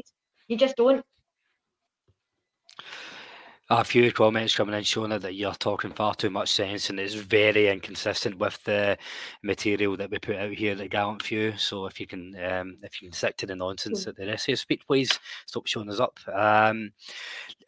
[0.48, 1.04] You just don't.
[3.70, 7.14] A few comments coming in showing that you're talking far too much sense and it's
[7.14, 8.98] very inconsistent with the
[9.42, 11.56] material that we put out here at Gallant Few.
[11.56, 14.44] So if you can um, if you can stick to the nonsense at the rest
[14.44, 16.18] of your speech, please stop showing us up.
[16.30, 16.92] Um,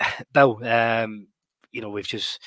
[0.34, 1.28] Bill, um,
[1.74, 2.40] you know, we've just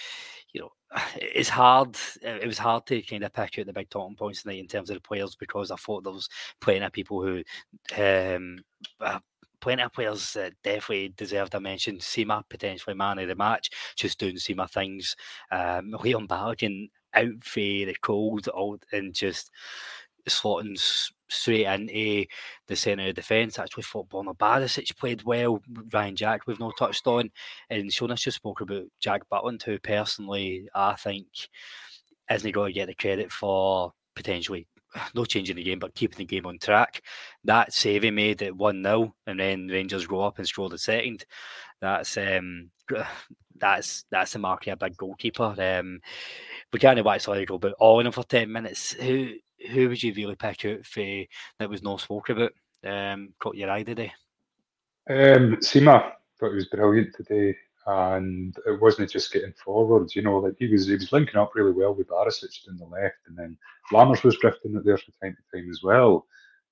[0.53, 0.71] you know
[1.15, 1.95] it's hard.
[2.25, 4.67] Uh, it was hard to kind of pick out the big talking points tonight in
[4.67, 6.29] terms of the players because I thought there was
[6.61, 7.43] plenty of people who
[7.95, 8.59] um,
[9.59, 11.97] plenty of players that definitely deserved a mention.
[11.97, 15.15] Sima potentially man of the match, just doing Sima things.
[15.51, 18.47] Um, Leon Balogun out for the cold,
[18.91, 19.51] and just
[20.29, 20.77] slotting
[21.29, 22.25] straight into
[22.67, 23.59] the centre of defence.
[23.59, 25.61] Actually, thought Borna Barisic played well.
[25.91, 27.29] Ryan Jack, we've not touched on.
[27.69, 31.27] And Shona's just spoke about Jack Butland, who personally I think
[32.29, 34.67] isn't going to get the credit for potentially
[35.15, 37.01] no changing the game, but keeping the game on track.
[37.43, 40.77] That save he made at 1 0, and then Rangers go up and score the
[40.77, 41.25] second.
[41.81, 42.69] That's um,
[43.59, 45.55] that's that's the mark of a big goalkeeper.
[45.57, 45.99] Um,
[46.71, 48.93] we can't watch Sligo, but all in for 10 minutes.
[48.93, 49.33] Who
[49.71, 51.23] who would you really pick out for
[51.59, 52.51] that was no spoke about?
[52.85, 54.11] Um, caught your eye today?
[55.09, 57.55] Um, Sima thought he was brilliant today,
[57.85, 60.13] and it wasn't just getting forward.
[60.13, 62.85] You know, like he was he was linking up really well with Barisic on the
[62.85, 63.57] left, and then
[63.91, 66.25] Lammers was drifting it there from time to time as well.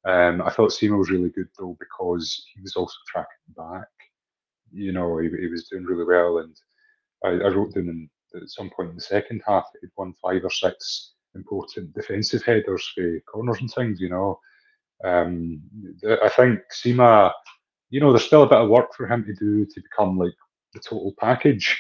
[0.06, 3.88] Um, I thought Sima was really good though because he was also tracking back.
[4.72, 6.56] You know, he, he was doing really well, and
[7.24, 10.44] I, I wrote down in, at some point in the second half he'd won five
[10.44, 14.40] or six important defensive headers for corners and things, you know.
[15.04, 15.62] Um,
[16.24, 17.32] I think Sima,
[17.90, 20.34] you know, there's still a bit of work for him to do to become like
[20.74, 21.80] the total package,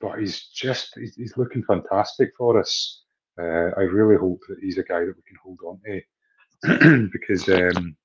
[0.00, 3.02] but he's just he's, he's looking fantastic for us.
[3.40, 7.48] Uh, I really hope that he's a guy that we can hold on to because
[7.48, 7.96] um,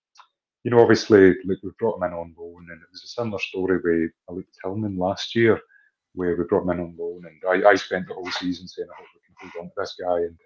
[0.63, 3.39] you know obviously like we brought him in on loan and it was a similar
[3.39, 5.59] story with Malik Tillman last year
[6.15, 8.87] where we brought him in on loan and I, I spent the whole season saying
[8.91, 10.37] I hope we can hold on to this guy and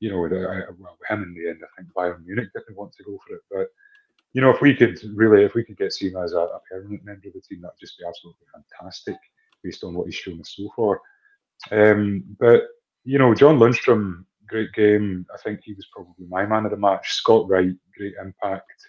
[0.00, 3.04] you know, the, well, him in the end, I think Bayern Munich didn't want to
[3.04, 3.42] go for it.
[3.50, 3.68] But,
[4.32, 7.04] you know, if we could really, if we could get Sima as a, a permanent
[7.04, 9.16] member of the team, that would just be absolutely fantastic
[9.62, 11.00] based on what he's shown us so far.
[11.70, 12.64] Um, but,
[13.04, 15.26] you know, John Lundstram, great game.
[15.32, 17.14] I think he was probably my man of the match.
[17.14, 18.88] Scott Wright, great impact.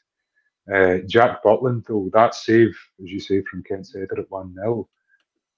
[0.74, 4.90] Uh, Jack Butland, though, that save, as you say, from Kent Seder at 1 0,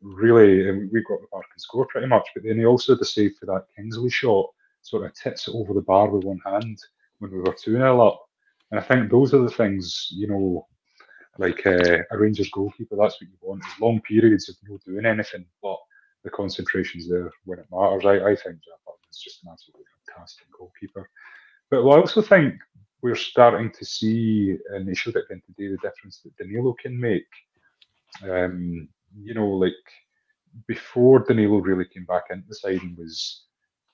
[0.02, 3.00] really, and we got the park and score pretty much, but then he also had
[3.00, 4.45] the save for that Kingsley shot
[4.89, 6.77] sort of tits over the bar with one hand
[7.19, 8.25] when we were 2 0 up.
[8.71, 10.67] And I think those are the things, you know,
[11.37, 15.05] like uh, a Rangers goalkeeper, that's what you want is long periods of no doing
[15.05, 15.77] anything, but
[16.23, 18.05] the concentration's there when it matters.
[18.05, 21.09] I, I think Jack Butland is just an absolutely fantastic goalkeeper.
[21.71, 22.55] But I also think
[23.01, 26.99] we're starting to see, and they showed it again today, the difference that Danilo can
[26.99, 27.27] make.
[28.23, 29.71] Um, you know, like
[30.67, 33.45] before Danilo really came back into the side and was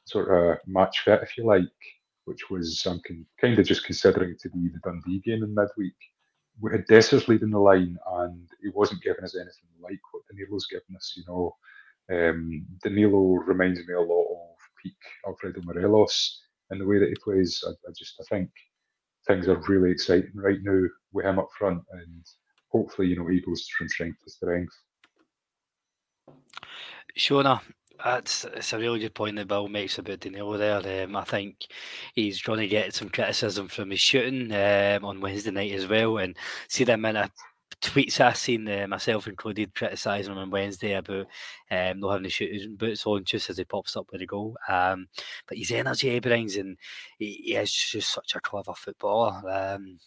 [0.06, 1.64] sort of match fit, if you like,
[2.26, 3.02] which was I'm
[3.40, 5.96] kind of just considering it to be the Dundee game in midweek.
[6.62, 10.68] We had Dessers leading the line, and he wasn't giving us anything like what Danilo's
[10.68, 11.14] given us.
[11.16, 11.56] You know,
[12.12, 14.96] um, Danilo reminds me a lot of peak
[15.28, 16.42] Alfredo Morelos
[16.72, 17.64] in the way that he plays.
[17.68, 18.50] I, I just I think
[19.28, 22.26] things are really exciting right now with him up front, and
[22.70, 24.74] hopefully, you know, he goes from strength to strength.
[27.18, 27.62] Shona,
[28.04, 31.04] that's it's a really good point that Bill makes about Danilo there.
[31.04, 31.68] Um, I think
[32.14, 36.18] he's going to get some criticism from his shooting um, on Wednesday night as well.
[36.18, 36.36] And
[36.68, 37.32] see them in a
[37.82, 41.28] tweets I've seen, uh, myself included, criticising him on Wednesday about
[41.72, 44.58] um, not having the shooting boots on just as he pops up with a goal.
[44.68, 45.08] Um,
[45.48, 46.78] but his energy he brings, and
[47.20, 49.42] he, he, is just such a clever footballer.
[49.50, 50.00] Um,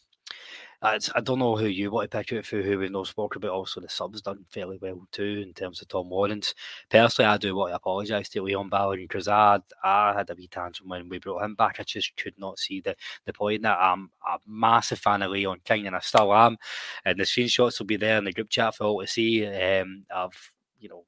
[0.81, 3.35] I, I don't know who you want to pick out for who we know spoke
[3.35, 3.51] about.
[3.51, 6.55] Also, the subs done fairly well too in terms of Tom Lawrence.
[6.89, 10.47] Personally, I do want to apologise to Leon Balogun because I I had a wee
[10.47, 11.77] tantrum when we brought him back.
[11.81, 12.95] I just could not see the,
[13.27, 13.79] the point in that.
[13.81, 16.57] I'm a massive fan of Leon King and I still am.
[17.05, 19.47] And the screenshots will be there in the group chat for all to see.
[19.47, 21.05] Um, I've you know,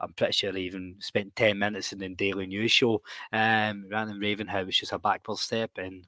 [0.00, 3.02] I'm pretty sure they even spent 10 minutes in the Daily News show.
[3.32, 6.06] Um, Raven Ravenhouse was just a backward step, and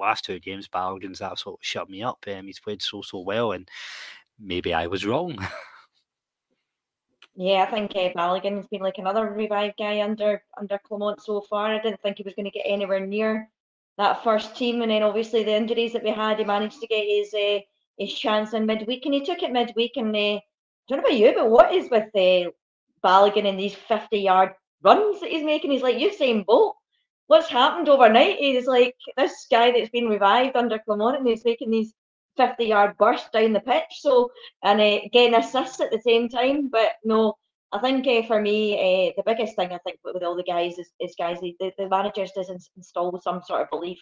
[0.00, 2.24] last two games, Balogun's absolutely shut me up.
[2.26, 3.68] Um, he's played so so well, and
[4.38, 5.38] maybe I was wrong.
[7.36, 11.66] yeah, I think uh, Balogun's been like another revived guy under under Clement so far.
[11.66, 13.48] I didn't think he was going to get anywhere near
[13.98, 17.04] that first team, and then obviously the injuries that we had, he managed to get
[17.06, 17.60] his uh,
[17.98, 19.96] his chance in midweek, and he took it midweek.
[19.96, 20.42] And uh, I
[20.88, 22.50] don't know about you, but what is with uh,
[23.04, 25.70] Balogun in these fifty yard runs that he's making?
[25.70, 26.76] He's like Usain Bolt
[27.30, 31.70] what's happened overnight is like this guy that's been revived under Clement and he's making
[31.70, 31.94] these
[32.36, 34.00] 50 yard bursts down the pitch.
[34.00, 34.32] So,
[34.64, 36.70] and uh, getting assists at the same time.
[36.70, 37.34] But no,
[37.70, 40.76] I think uh, for me, uh, the biggest thing I think with all the guys
[40.76, 44.00] is, is guys, the, the managers doesn't install some sort of belief.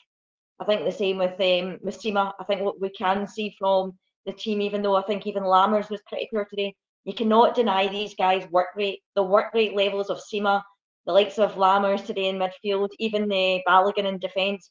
[0.59, 2.33] I think the same with um.
[2.41, 3.93] I think what we can see from
[4.24, 6.74] the team, even though I think even Lammers was pretty poor today,
[7.05, 9.01] you cannot deny these guys' work rate.
[9.16, 10.62] The work rate levels of Sima
[11.09, 14.71] the likes of Lammers today in midfield, even the Balogun in defence.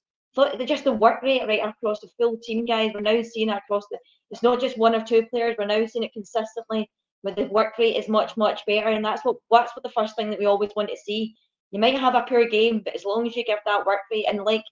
[0.65, 2.91] Just the work rate right across the full team, guys.
[2.93, 3.97] We're now seeing it across the
[4.29, 5.55] it's not just one or two players.
[5.57, 6.91] We're now seeing it consistently
[7.23, 8.89] where the work rate is much, much better.
[8.89, 11.33] And that's what that's what the first thing that we always want to see.
[11.71, 14.25] You might have a poor game, but as long as you give that work rate,
[14.29, 14.63] and like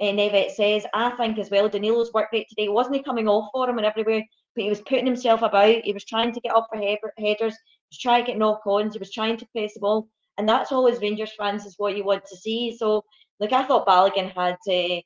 [0.00, 3.48] uh, Nevet says, I think as well, Danilo's work rate today wasn't he coming off
[3.52, 4.24] for him and everywhere,
[4.56, 5.84] but he was putting himself about.
[5.84, 8.66] He was trying to get up for he- headers, he was trying to get knock
[8.66, 10.08] ons, he was trying to press the ball.
[10.38, 12.76] And that's always Rangers fans is what you want to see.
[12.76, 13.04] So,
[13.40, 15.00] like, I thought Balogun had uh,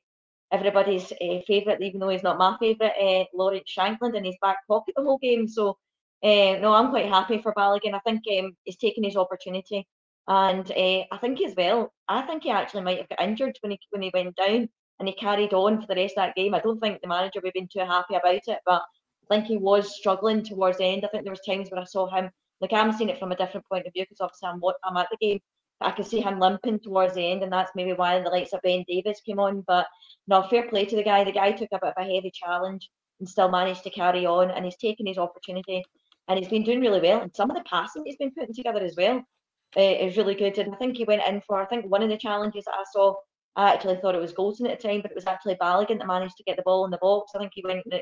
[0.51, 4.57] everybody's uh, favourite, even though he's not my favourite, uh, Lawrence Shankland in his back
[4.67, 5.47] pocket the whole game.
[5.47, 5.77] So,
[6.23, 7.93] no, I'm quite happy for Balogun.
[7.93, 9.87] I think um, he's taken his opportunity.
[10.27, 13.79] And I think as well, I think he actually might have got injured when he
[13.91, 14.67] when he went down
[14.99, 16.53] and he carried on for the rest of that game.
[16.53, 19.45] I don't think the manager would have been too happy about it, but I think
[19.45, 21.05] he was struggling towards the end.
[21.05, 22.29] I think there was times where I saw him,
[22.61, 25.07] like I'm seeing it from a different point of view because obviously I'm, I'm at
[25.11, 25.39] the game.
[25.79, 28.61] I can see him limping towards the end, and that's maybe why the likes of
[28.63, 29.63] Ben Davies came on.
[29.67, 29.85] But
[30.27, 31.23] no, fair play to the guy.
[31.23, 32.89] The guy took a bit of a heavy challenge
[33.19, 35.83] and still managed to carry on, and he's taken his opportunity,
[36.27, 37.21] and he's been doing really well.
[37.21, 39.23] And some of the passing he's been putting together as well
[39.75, 40.57] uh, is really good.
[40.57, 42.83] And I think he went in for, I think one of the challenges that I
[42.91, 43.15] saw,
[43.55, 46.07] I actually thought it was Goldson at the time, but it was actually Balogun that
[46.07, 47.31] managed to get the ball in the box.
[47.35, 48.01] I think he went, I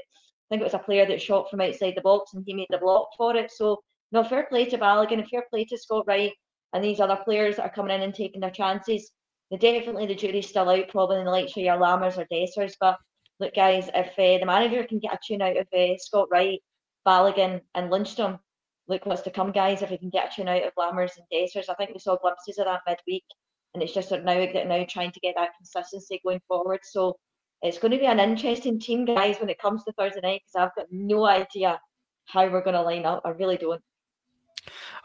[0.50, 2.78] think it was a player that shot from outside the box and he made the
[2.78, 3.52] block for it.
[3.52, 3.82] So,
[4.16, 6.32] no, fair play to Balogun and fair play to Scott Wright
[6.74, 9.12] and these other players that are coming in and taking their chances.
[9.52, 12.74] They definitely the jury's still out, probably in the likes of your Lammers or Dessers.
[12.80, 12.98] But
[13.40, 16.60] look, guys, if uh, the manager can get a tune out of uh, Scott Wright,
[17.08, 18.40] Balogun, and Lundstram,
[18.88, 19.82] look what's to come, guys.
[19.82, 22.18] If we can get a tune out of Lammers and Dessers, I think we saw
[22.18, 23.26] glimpses of that midweek,
[23.74, 26.80] and it's just now now trying to get that consistency going forward.
[26.84, 27.18] So
[27.62, 30.68] it's going to be an interesting team, guys, when it comes to Thursday night because
[30.68, 31.80] I've got no idea
[32.26, 33.22] how we're going to line up.
[33.26, 33.82] I really don't.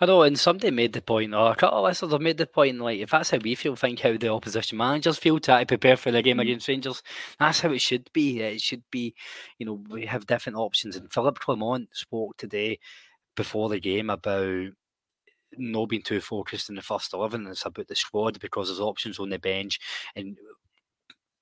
[0.01, 2.47] I know, and somebody made the point, or a couple of listeners have made the
[2.47, 5.97] point, like, if that's how we feel, think how the opposition managers feel to, prepare
[5.97, 6.41] for the game mm-hmm.
[6.41, 7.03] against Rangers.
[7.39, 8.41] That's how it should be.
[8.41, 9.15] It should be,
[9.59, 10.97] you know, we have different options.
[10.97, 12.79] And Philippe Clement spoke today
[13.37, 14.69] before the game about
[15.57, 17.47] not being too focused in the first 11.
[17.47, 19.79] It's about the squad because there's options on the bench
[20.17, 20.37] and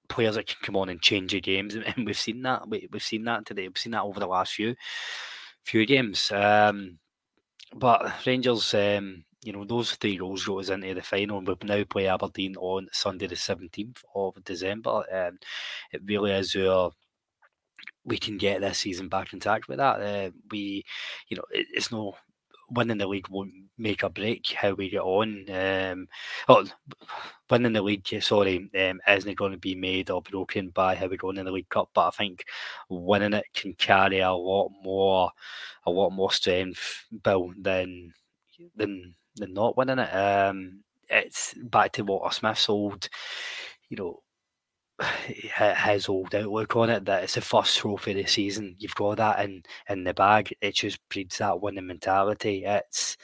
[0.09, 1.77] players that can come on and change the games.
[1.97, 2.69] And we've seen that.
[2.69, 3.69] We, have seen that today.
[3.69, 4.75] We've seen that over the last few
[5.64, 6.33] few games.
[6.33, 6.99] Um,
[7.75, 11.55] but Rangers, um, you know, those three goals got us into the final, and we
[11.62, 15.05] now play Aberdeen on Sunday, the seventeenth of December.
[15.12, 15.39] Um,
[15.93, 16.93] it really is our
[18.05, 20.01] we can get this season back intact with that.
[20.01, 20.85] Uh, we,
[21.29, 22.16] you know, it, it's no
[22.71, 25.45] winning the league won't make a break how we get on.
[25.51, 26.09] Um,
[26.49, 26.64] oh,
[27.51, 31.16] winning the league, sorry, um, isn't going to be made or broken by how we
[31.16, 31.91] go in the League Cup.
[31.95, 32.45] But I think
[32.89, 35.31] winning it can carry a lot more,
[35.87, 38.12] a lot more strength, Bill, than
[38.77, 40.14] than than not winning it.
[40.14, 43.09] Um, it's back to Walter Smith's old,
[43.89, 44.23] you know,
[45.05, 48.74] his old outlook on it that it's the first trophy of the season.
[48.78, 50.55] You've got that in in the bag.
[50.61, 52.64] It just breeds that winning mentality.
[52.64, 53.16] It's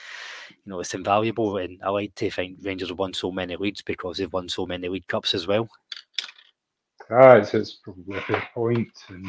[0.50, 3.82] you know it's invaluable, and I like to think Rangers have won so many leads
[3.82, 5.68] because they've won so many league cups as well.
[7.10, 9.26] Ah, it's, it's probably a fair point, and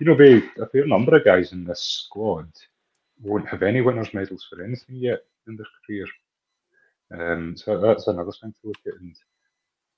[0.00, 2.48] you know, be a fair number of guys in this squad
[3.20, 6.06] won't have any winners' medals for anything yet in their career.
[7.14, 9.14] Um, so that's another thing to look at, and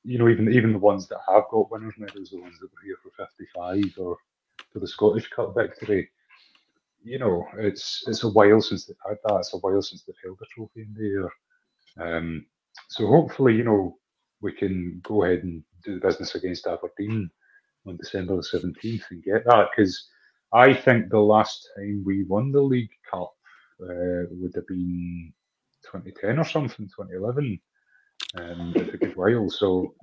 [0.05, 2.85] you know, even even the ones that have got winners' medals, the ones that were
[2.85, 4.17] here for 55 or
[4.73, 6.11] for the Scottish Cup victory,
[7.03, 9.39] you know, it's it's a while since they've had that.
[9.39, 11.29] It's a while since they've held a trophy in the
[12.03, 12.17] air.
[12.17, 12.47] Um,
[12.89, 13.99] so hopefully, you know,
[14.41, 17.31] we can go ahead and do the business against Aberdeen
[17.87, 20.09] on December the 17th and get that because
[20.53, 23.33] I think the last time we won the League Cup
[23.83, 25.33] uh, would have been
[25.85, 27.61] 2010 or something, 2011
[28.39, 29.49] um, it's a good while.
[29.51, 29.95] So,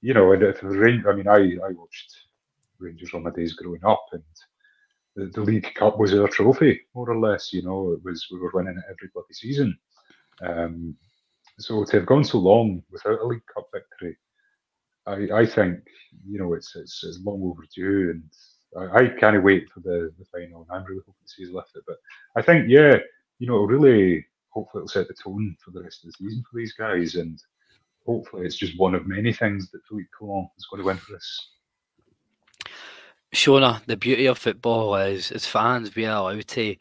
[0.00, 2.16] you know, and if Rangers, I mean, I, I watched
[2.78, 4.22] Rangers on my days growing up, and
[5.16, 7.52] the, the League Cup was our trophy, more or less.
[7.52, 9.76] You know, it was we were winning it every bloody season.
[10.42, 10.96] Um,
[11.58, 14.16] so to have gone so long without a League Cup victory,
[15.06, 15.80] I, I think
[16.26, 18.22] you know it's, it's it's long overdue, and
[18.94, 20.62] I, I can't wait for the, the final.
[20.62, 21.82] And I'm really hoping to see us lift it.
[21.86, 21.96] But
[22.36, 22.96] I think yeah,
[23.38, 26.58] you know, really hopefully it'll set the tone for the rest of the season for
[26.58, 27.40] these guys, and
[28.08, 31.14] hopefully it's just one of many things that Philippe Clement is going to win for
[31.14, 31.48] us.
[33.34, 36.76] Shona, the beauty of football is as fans we are allowed to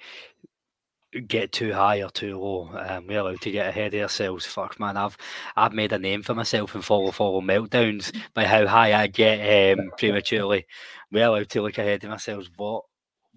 [1.28, 2.71] get too high or too low.
[2.78, 4.45] Um, we're allowed to get ahead of ourselves.
[4.45, 5.17] Fuck man, I've
[5.57, 9.78] I've made a name for myself in follow follow meltdowns by how high I get
[9.78, 10.65] um, prematurely.
[11.11, 12.49] We're allowed to look ahead of ourselves.
[12.55, 12.86] What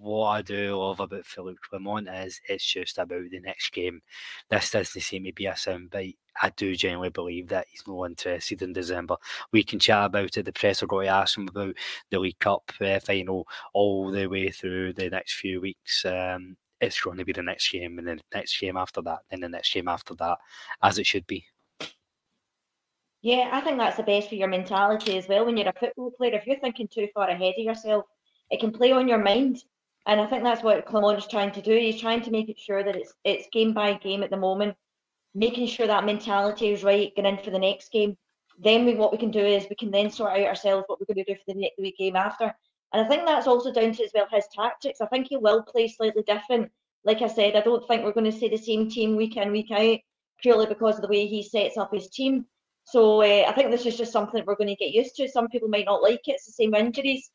[0.00, 4.00] what I do love about Philippe Clement is it's just about the next game.
[4.48, 6.16] This doesn't seem to be a soundbite.
[6.40, 9.16] I do genuinely believe that he's more interested in December.
[9.52, 10.46] We can chat about it.
[10.46, 11.74] The press are going to ask him about
[12.10, 16.04] the League Cup uh, final all the way through the next few weeks.
[16.06, 19.18] Um, it's going to be the next game, and then the next game after that,
[19.30, 20.38] and the next game after that,
[20.82, 21.44] as it should be.
[23.20, 25.44] Yeah, I think that's the best for your mentality as well.
[25.44, 28.06] When you're a football player, if you're thinking too far ahead of yourself,
[28.50, 29.62] it can play on your mind.
[30.10, 31.70] And I think that's what Clement is trying to do.
[31.70, 34.74] He's trying to make it sure that it's it's game by game at the moment,
[35.36, 38.16] making sure that mentality is right, going in for the next game.
[38.58, 41.14] Then we, what we can do is we can then sort out ourselves what we're
[41.14, 42.52] going to do for the next week game after.
[42.92, 45.00] And I think that's also down to as well his tactics.
[45.00, 46.72] I think he will play slightly different.
[47.04, 49.52] Like I said, I don't think we're going to see the same team week in
[49.52, 49.98] week out
[50.42, 52.46] purely because of the way he sets up his team.
[52.82, 55.28] So uh, I think this is just something we're going to get used to.
[55.28, 56.32] Some people might not like it.
[56.32, 57.30] It's the same injuries.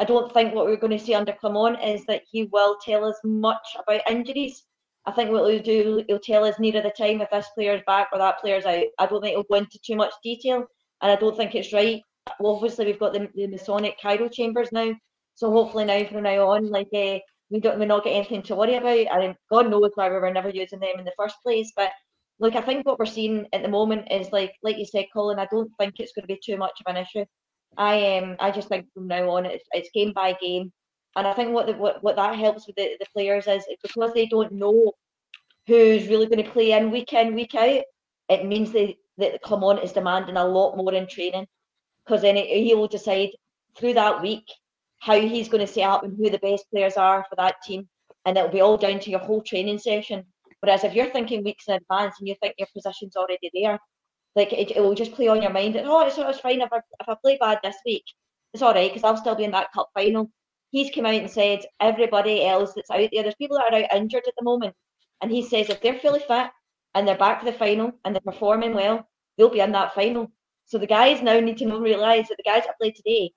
[0.00, 3.04] I don't think what we're going to see under Clement is that he will tell
[3.04, 4.64] us much about injuries.
[5.04, 8.08] I think what he'll do, he'll tell us nearer the time if this player's back
[8.10, 8.84] or that player's out.
[8.98, 10.64] I don't think he'll go into too much detail,
[11.02, 12.02] and I don't think it's right.
[12.38, 14.94] Well, obviously, we've got the, the Masonic cryo chambers now,
[15.34, 17.18] so hopefully now from now on, like uh,
[17.50, 19.20] we don't we not get anything to worry about.
[19.20, 21.90] Mean, God knows why we were never using them in the first place, but
[22.38, 25.38] look, I think what we're seeing at the moment is like, like you said, Colin.
[25.38, 27.26] I don't think it's going to be too much of an issue.
[27.76, 30.72] I um, I just think from now on, it's, it's game by game,
[31.16, 34.12] and I think what the, what what that helps with the, the players is because
[34.12, 34.92] they don't know
[35.66, 37.82] who's really going to play in week in week out.
[38.28, 41.46] It means they, that the Clement is demanding a lot more in training,
[42.04, 43.30] because then he will decide
[43.76, 44.44] through that week
[44.98, 47.88] how he's going to set up and who the best players are for that team,
[48.26, 50.24] and it'll be all down to your whole training session.
[50.60, 53.78] Whereas if you're thinking weeks in advance and you think your position's already there,
[54.36, 55.76] like it, it will just play on your mind.
[55.76, 58.04] And, oh, it's, it's fine if I if I play bad this week,
[58.52, 60.30] it's all right because I'll still be in that cup final.
[60.70, 63.96] He's come out and said everybody else that's out there, there's people that are out
[63.96, 64.74] injured at the moment,
[65.20, 66.50] and he says if they're fully fit
[66.94, 69.06] and they're back for the final and they're performing well,
[69.36, 70.30] they'll be in that final.
[70.66, 73.32] So the guys now need to realise that the guys that played today,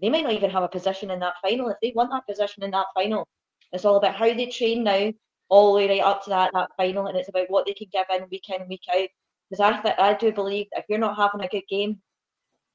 [0.00, 1.68] they might not even have a position in that final.
[1.68, 3.26] If they want that position in that final,
[3.72, 5.12] it's all about how they train now
[5.48, 7.88] all the way right up to that that final, and it's about what they can
[7.92, 9.08] give in week in week out.
[9.50, 12.00] Because I th- I do believe if you're not having a good game,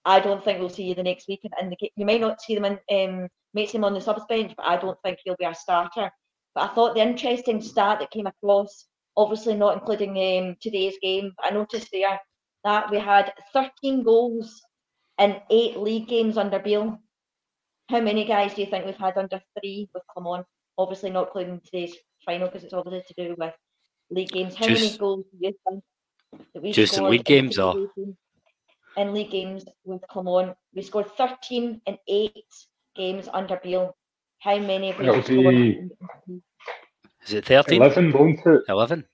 [0.05, 1.41] I don't think we'll see you the next week.
[1.59, 4.53] And the, you may not see them in, um, make them on the subs bench,
[4.55, 6.11] but I don't think he'll be a starter.
[6.53, 8.85] But I thought the interesting stat that came across,
[9.17, 12.19] obviously not including um, today's game, I noticed there
[12.63, 14.61] that we had 13 goals
[15.19, 16.99] in eight league games under Beale.
[17.89, 20.45] How many guys do you think we've had under three with Clement?
[20.77, 21.95] Obviously not including today's
[22.25, 23.53] final because it's obviously to do with
[24.09, 24.55] league games.
[24.55, 25.94] How Just, many goals do you think that
[26.61, 27.89] we Just in league games or
[28.97, 30.55] in league games with Clement?
[30.73, 32.45] We scored 13 in eight
[32.95, 33.95] games under Beale.
[34.39, 35.91] How many have we scored?
[37.25, 37.81] Is it 13?
[37.81, 38.61] 11, won't it?
[38.69, 39.05] 11.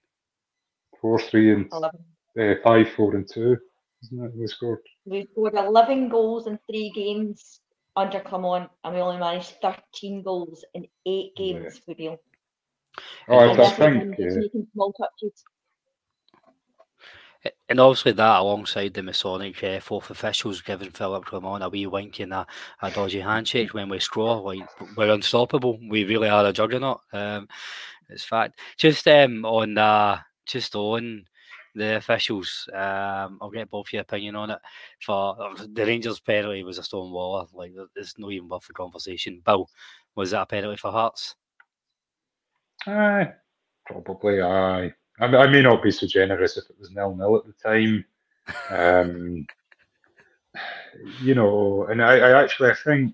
[1.00, 3.58] 4 3 and uh, 5 4 and 2.
[4.04, 4.80] Isn't that we scored?
[5.06, 7.62] We scored 11 goals in three games
[7.96, 11.82] under Clement, and we only managed 13 goals in eight games yeah.
[11.88, 12.18] with Beale.
[13.28, 14.16] Oh, I, I think.
[14.18, 14.30] Yeah.
[14.74, 15.44] Small touches.
[17.70, 22.20] And obviously that alongside the Masonic uh, fourth officials giving Philippe Clement a wee wink
[22.20, 22.46] and a,
[22.82, 25.80] a dodgy handshake when we score, like we're unstoppable.
[25.90, 27.02] We really are a juggernaut.
[27.12, 27.48] Um,
[28.10, 28.60] it's fact.
[28.78, 31.26] Just um, on uh, just on
[31.74, 34.60] the officials, um, I'll get both your opinion on it.
[35.00, 35.36] For
[35.74, 37.48] the Rangers penalty was a stone waller.
[37.54, 39.42] Like it's not even worth the conversation.
[39.44, 39.70] Bill,
[40.16, 41.36] was that a penalty for Hearts?
[42.86, 43.32] Aye,
[43.86, 44.94] probably aye.
[45.22, 48.06] I, I may not be so generous if it was nil nil at the time.
[48.70, 49.46] Um,
[51.22, 53.14] you know, and I, I actually I think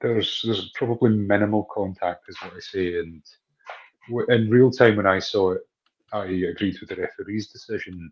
[0.00, 3.22] there's there's probably minimal contact, is what I say, and
[4.28, 5.62] in real time when I saw it,
[6.12, 8.10] I agreed with the referee's decision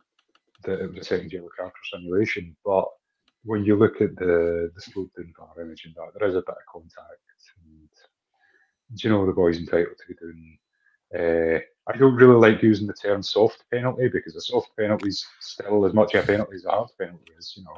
[0.64, 2.54] that it was a second yellow card for simulation.
[2.64, 2.86] But
[3.44, 6.40] when you look at the the slowed down VAR image and that, there is a
[6.40, 7.22] bit of contact.
[7.64, 7.88] And,
[8.94, 10.58] do you know the boys entitled to be doing
[11.14, 15.24] uh, I don't really like using the term soft penalty because a soft penalty is
[15.40, 17.76] still as much a penalty as a hard penalty is, you know.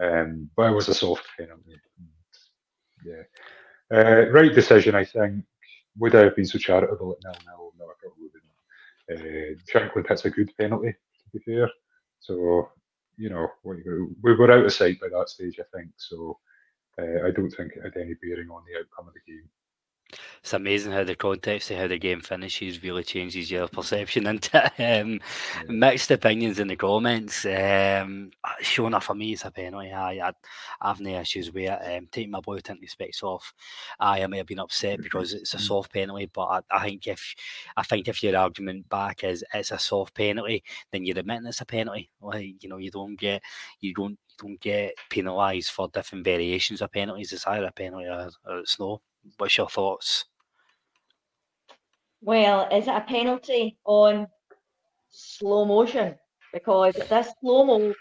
[0.00, 1.80] Um, but it was a soft penalty.
[3.04, 3.22] Yeah.
[3.92, 5.44] Uh, right decision, I think.
[5.98, 7.72] Would I have been so charitable at nil nil?
[7.78, 8.44] No, I probably wouldn't.
[9.10, 11.68] Uh, Shankland hits a good penalty, to be fair.
[12.20, 12.68] So,
[13.16, 15.90] you know, we were out of sight by that stage, I think.
[15.96, 16.38] So,
[16.98, 19.48] uh, I don't think it had any bearing on the outcome of the game.
[20.40, 24.64] It's amazing how the context of how the game finishes really changes your perception into
[24.64, 25.20] um, yeah.
[25.68, 27.44] mixed opinions in the comments.
[27.44, 28.30] Um,
[28.60, 29.92] sure enough, for me, it's a penalty.
[29.92, 30.32] I, I,
[30.88, 31.96] have no issues with it.
[31.96, 33.52] Um, taking my boy tinted specs off,
[33.98, 35.60] I, I may have been upset because it's a mm.
[35.60, 36.30] soft penalty.
[36.32, 37.34] But I, I, think if
[37.76, 41.60] I think if your argument back is it's a soft penalty, then you're admitting it's
[41.60, 42.10] a penalty.
[42.20, 43.42] Like you know, you don't get
[43.80, 47.32] you don't you don't get penalised for different variations of penalties.
[47.32, 49.00] It's either a penalty or, or it's no.
[49.38, 50.24] What's your thoughts?
[52.22, 54.26] Well, is it a penalty on
[55.08, 56.16] slow motion?
[56.52, 57.94] Because this slow mo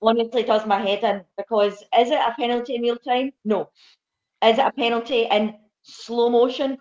[0.00, 1.24] honestly does my head in.
[1.36, 3.32] Because is it a penalty in real time?
[3.44, 3.70] No.
[4.44, 6.78] Is it a penalty in slow motion?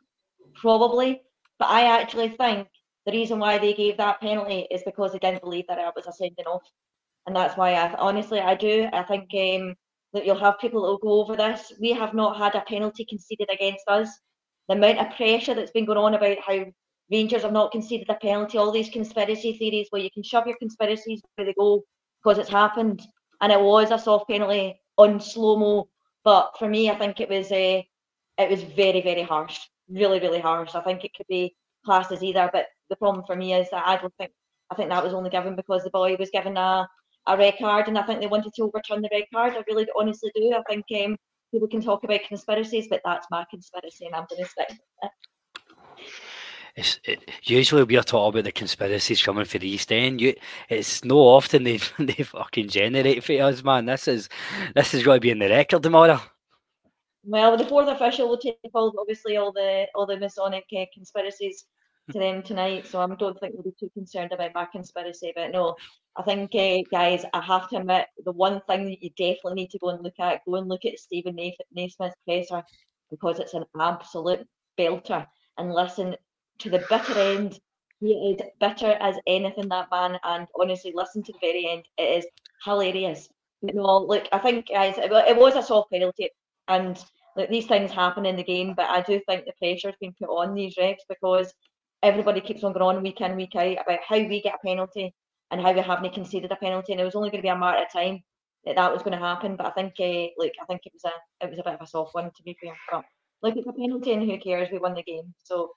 [0.56, 1.22] Probably.
[1.60, 2.68] But I actually think
[3.06, 6.08] the reason why they gave that penalty is because they didn't believe that I was
[6.08, 6.64] a sending off.
[7.28, 8.88] And that's why I honestly I do.
[8.92, 9.76] I think um,
[10.14, 11.74] that you'll have people that will go over this.
[11.80, 14.10] We have not had a penalty conceded against us
[14.68, 16.66] the amount of pressure that's been going on about how
[17.12, 20.58] Rangers have not conceded a penalty, all these conspiracy theories where you can shove your
[20.58, 21.84] conspiracies where they go
[22.24, 23.02] because it's happened.
[23.42, 25.90] And it was a soft penalty on slow mo.
[26.24, 27.86] But for me, I think it was a,
[28.40, 29.60] uh, it was very, very harsh.
[29.90, 30.74] Really, really harsh.
[30.74, 31.54] I think it could be
[31.84, 32.50] classed as either.
[32.54, 34.32] But the problem for me is that I don't think
[34.72, 36.88] I think that was only given because the boy was given a,
[37.28, 39.54] a red card and I think they wanted to overturn the red card.
[39.54, 40.54] I really honestly do.
[40.54, 41.18] I think um,
[41.52, 44.80] people can talk about conspiracies, but that's my conspiracy, and I'm going to stick with
[45.04, 45.12] it.
[46.76, 50.22] It's, it, usually we're talking about the conspiracies coming for the East End.
[50.22, 50.36] You,
[50.70, 53.86] it's no often they they fucking generate for us, man.
[53.86, 54.30] This is
[54.74, 56.22] this is going to be in the record tomorrow.
[57.24, 61.66] Well, the fourth official will take all obviously all the all the Masonic uh, conspiracies
[62.12, 65.32] to them tonight, so I don't think we'll be too concerned about my conspiracy.
[65.36, 65.76] But no,
[66.16, 69.70] I think, uh, guys, I have to admit, the one thing that you definitely need
[69.72, 72.64] to go and look at, go and look at Stephen Steven Naismith's presser
[73.10, 74.48] because it's an absolute
[74.78, 75.26] belter.
[75.58, 76.16] And listen
[76.60, 77.60] to the bitter end.
[78.00, 80.18] He is bitter as anything, that man.
[80.24, 81.84] And honestly, listen to the very end.
[81.98, 82.26] It is
[82.66, 83.30] hilarious.
[83.62, 86.30] You know, look, I think, guys, it, it was a soft penalty.
[86.68, 87.04] And
[87.36, 90.30] like, these things happen in the game, but I do think the pressure's been put
[90.30, 91.54] on these refs because
[92.04, 95.14] everybody keeps on going on week in, week out about how we get a penalty
[95.52, 96.94] and how we haven't conceded a penalty.
[96.94, 98.24] And it was only going to be a matter of time
[98.66, 99.56] that that was going to happen.
[99.56, 101.82] But I think, uh, look, I think it was a it was a bit of
[101.82, 102.74] a soft one to be fair.
[102.92, 103.06] But
[103.42, 104.70] look, it's a penalty, and who cares?
[104.72, 105.34] We won the game.
[105.44, 105.72] So,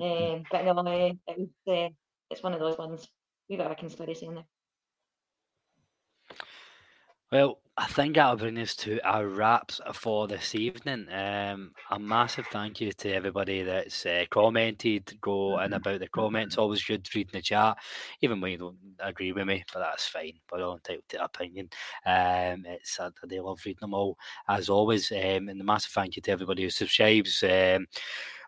[0.00, 1.88] um, but no, uh, it was uh,
[2.30, 3.06] it's one of those ones.
[3.48, 4.46] We've got a conspiracy in there.
[7.30, 11.06] Well, I think that'll bring us to our wraps for this evening.
[11.10, 16.58] Um, a massive thank you to everybody that's uh, commented, go and about the comments.
[16.58, 17.78] Always good reading the chat,
[18.20, 20.34] even when you don't agree with me, but that's fine.
[20.50, 21.70] But I'm entitled to opinion.
[22.04, 24.18] Um, it's uh, they love reading them all
[24.48, 25.10] as always.
[25.10, 27.42] Um, and a massive thank you to everybody who subscribes.
[27.42, 27.86] Um,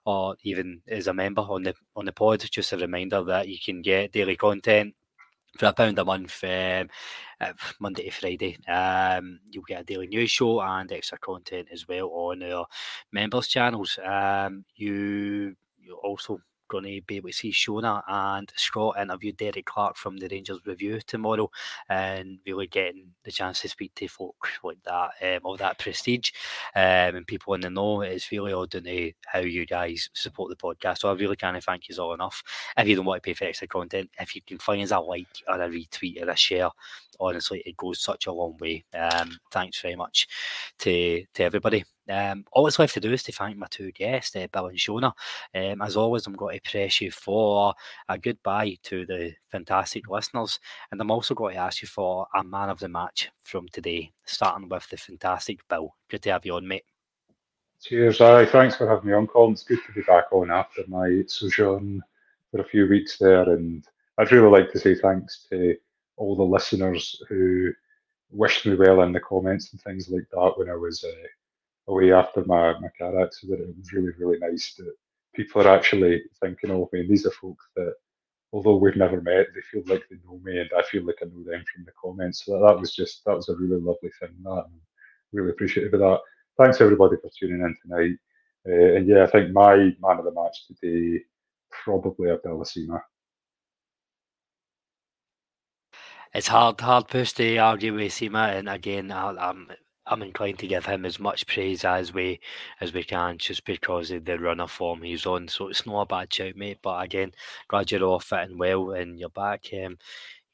[0.05, 3.57] or even as a member on the on the pod, just a reminder that you
[3.65, 4.95] can get daily content
[5.59, 6.89] for a pound a month, um,
[7.81, 8.57] Monday to Friday.
[8.69, 12.67] Um, you'll get a daily news show and extra content as well on our
[13.13, 13.99] members' channels.
[14.05, 16.39] Um, you you also
[16.69, 20.61] going to be able to see Shona and Scott interview Derek Clark from the Rangers
[20.67, 21.51] Review tomorrow
[21.89, 25.11] and really getting the chance to speak to folk like that,
[25.45, 26.31] um, that prestige
[26.75, 28.03] um, and people in the know.
[28.03, 30.99] It's really all down to how you guys support the podcast.
[30.99, 32.43] So I really can't thank you all enough.
[32.77, 34.99] If you don't want to pay for extra content, if you can find us a
[34.99, 36.71] like or a retweet or a share,
[37.21, 38.85] honestly, it goes such a long way.
[38.95, 40.29] Um, thanks very much
[40.79, 41.85] to, to everybody.
[42.09, 44.79] Um, all it's left to do is to thank my two guests, uh, Bill and
[44.79, 45.13] Shona.
[45.55, 47.75] Um, as always, I'm going to press you for
[48.09, 52.45] a goodbye to the fantastic listeners, and I'm also going to ask you for a
[52.45, 55.95] man of the match from today, starting with the fantastic Bill.
[56.11, 56.85] Good to have you on, mate.
[57.81, 58.47] Cheers, Aye.
[58.47, 59.53] Thanks for having me on, Colin.
[59.53, 62.03] It's good to be back on after my sojourn
[62.51, 63.87] for a few weeks there, and
[64.19, 65.77] I'd really like to say thanks to
[66.17, 67.73] all the listeners who
[68.31, 71.03] wished me well in the comments and things like that when I was.
[71.05, 71.29] Uh,
[71.89, 73.61] away after my, my car accident.
[73.61, 74.93] It was really, really nice that
[75.35, 77.01] people are actually thinking of me.
[77.01, 77.95] And these are folks that,
[78.53, 81.27] although we've never met, they feel like they know me and I feel like I
[81.27, 82.45] know them from the comments.
[82.45, 84.35] So that, that was just, that was a really lovely thing.
[84.43, 84.81] That I'm
[85.33, 86.21] really appreciative of that.
[86.59, 88.17] Thanks everybody for tuning in tonight.
[88.67, 91.23] Uh, and yeah, I think my man of the match today,
[91.71, 93.01] probably Abdallah Sima.
[96.33, 99.71] It's hard, hard push to argue with Sima, and again, I'm
[100.07, 102.41] I'm inclined to give him as much praise as we
[102.81, 105.49] as we can, just because of the runner form he's on.
[105.49, 106.79] So it's not a bad shout, mate.
[106.83, 107.33] But again,
[107.69, 109.67] glad you're all fitting well and you're back.
[109.73, 109.99] Um,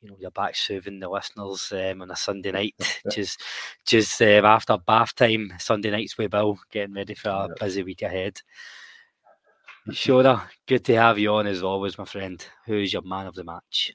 [0.00, 2.74] you know, you're back serving the listeners um, on a Sunday night,
[3.10, 3.42] just
[3.86, 5.52] just um, after bath time.
[5.58, 8.40] Sunday nights with Bill, getting ready for a busy week ahead.
[9.88, 12.44] Shona, good to have you on as always, my friend.
[12.66, 13.94] Who's your man of the match?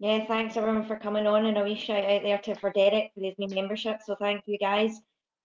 [0.00, 3.12] Yeah, thanks everyone for coming on and a wee shout out there to for Derek
[3.14, 4.00] for his new membership.
[4.04, 4.92] So thank you guys.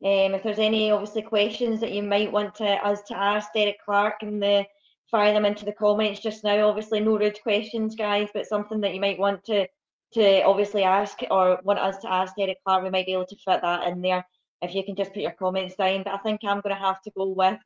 [0.04, 3.78] Um, if there's any obviously questions that you might want to us to ask Derek
[3.86, 4.66] Clark and the
[5.12, 6.68] fire them into the comments just now.
[6.68, 9.68] Obviously no rude questions, guys, but something that you might want to
[10.14, 13.36] to obviously ask or want us to ask Derek Clark, we might be able to
[13.36, 14.26] fit that in there
[14.62, 16.04] if you can just put your comments down.
[16.04, 17.60] But I think I'm going to have to go with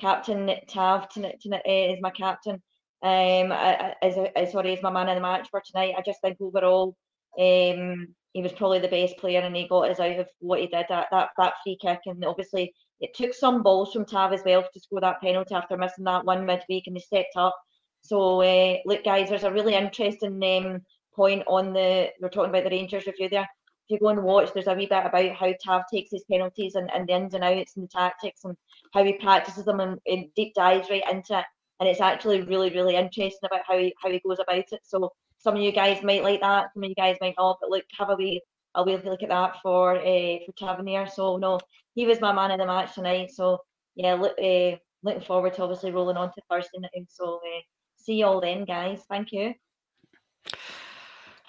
[0.00, 2.62] Captain Tav tonight, tonight uh, is my captain.
[3.02, 5.94] Um, as, as sorry, as my man in the match for tonight.
[5.98, 6.96] I just think overall,
[7.38, 10.68] um, he was probably the best player, and he got us out of what he
[10.68, 10.86] did.
[10.88, 14.62] That that that free kick, and obviously it took some balls from Tav as well
[14.62, 17.56] to score that penalty after missing that one midweek, and he stepped up.
[18.02, 20.82] So uh, look, guys, there's a really interesting um,
[21.14, 23.48] point on the we're talking about the Rangers review there.
[23.88, 26.76] If you go and watch, there's a wee bit about how Tav takes his penalties
[26.76, 28.56] and, and the ins and outs and the tactics and
[28.94, 31.44] how he practices them and, and deep dives right into it.
[31.82, 34.80] And it's actually really, really interesting about how he how he goes about it.
[34.84, 37.70] So some of you guys might like that, some of you guys might not, but
[37.70, 38.40] look, have a wee
[38.76, 41.08] a wee look at that for uh, for Tavernier.
[41.08, 41.58] So no,
[41.96, 43.32] he was my man in the match tonight.
[43.32, 43.58] So
[43.96, 47.08] yeah, look, uh, looking forward to obviously rolling on to Thursday night.
[47.08, 47.60] So uh,
[47.96, 49.02] see you all then, guys.
[49.08, 49.52] Thank you.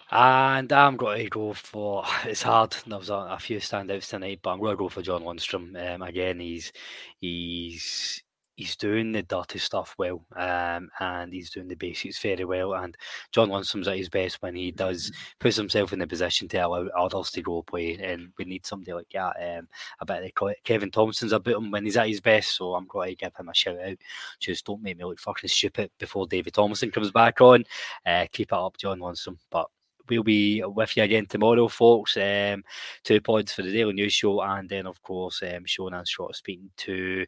[0.10, 2.76] And I'm going to go for it's hard.
[2.88, 5.96] There's a, a few standouts tonight, but I'm going to go for John Lundstram.
[5.96, 6.74] Um, again, he's
[7.22, 8.24] he's
[8.56, 12.74] he's doing the dirty stuff well, um, and he's doing the basics very well.
[12.76, 12.96] And
[13.32, 16.88] John Lundstram's at his best when he does puts himself in the position to allow
[16.98, 19.58] others to go play, and we need somebody like that.
[19.58, 19.68] Um,
[20.02, 20.32] I bet
[20.64, 23.50] Kevin Thomson's about him when he's at his best, so I'm going to give him
[23.50, 23.98] a shout out.
[24.40, 27.64] Just don't make me look fucking stupid before David Thompson comes back on.
[28.06, 29.38] Uh, keep it up, John Lundstram.
[29.50, 29.68] But
[30.10, 32.18] we'll be with you again tomorrow, folks.
[32.18, 32.64] Um,
[33.04, 36.36] two pods for the Daily News Show, and then of course, um, Shona and Scott
[36.36, 37.26] speaking to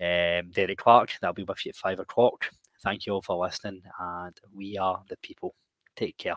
[0.00, 1.10] um, Derek Clark.
[1.20, 2.50] That'll be with you at five o'clock.
[2.82, 5.54] Thank you all for listening, and we are the people.
[5.96, 6.36] Take care.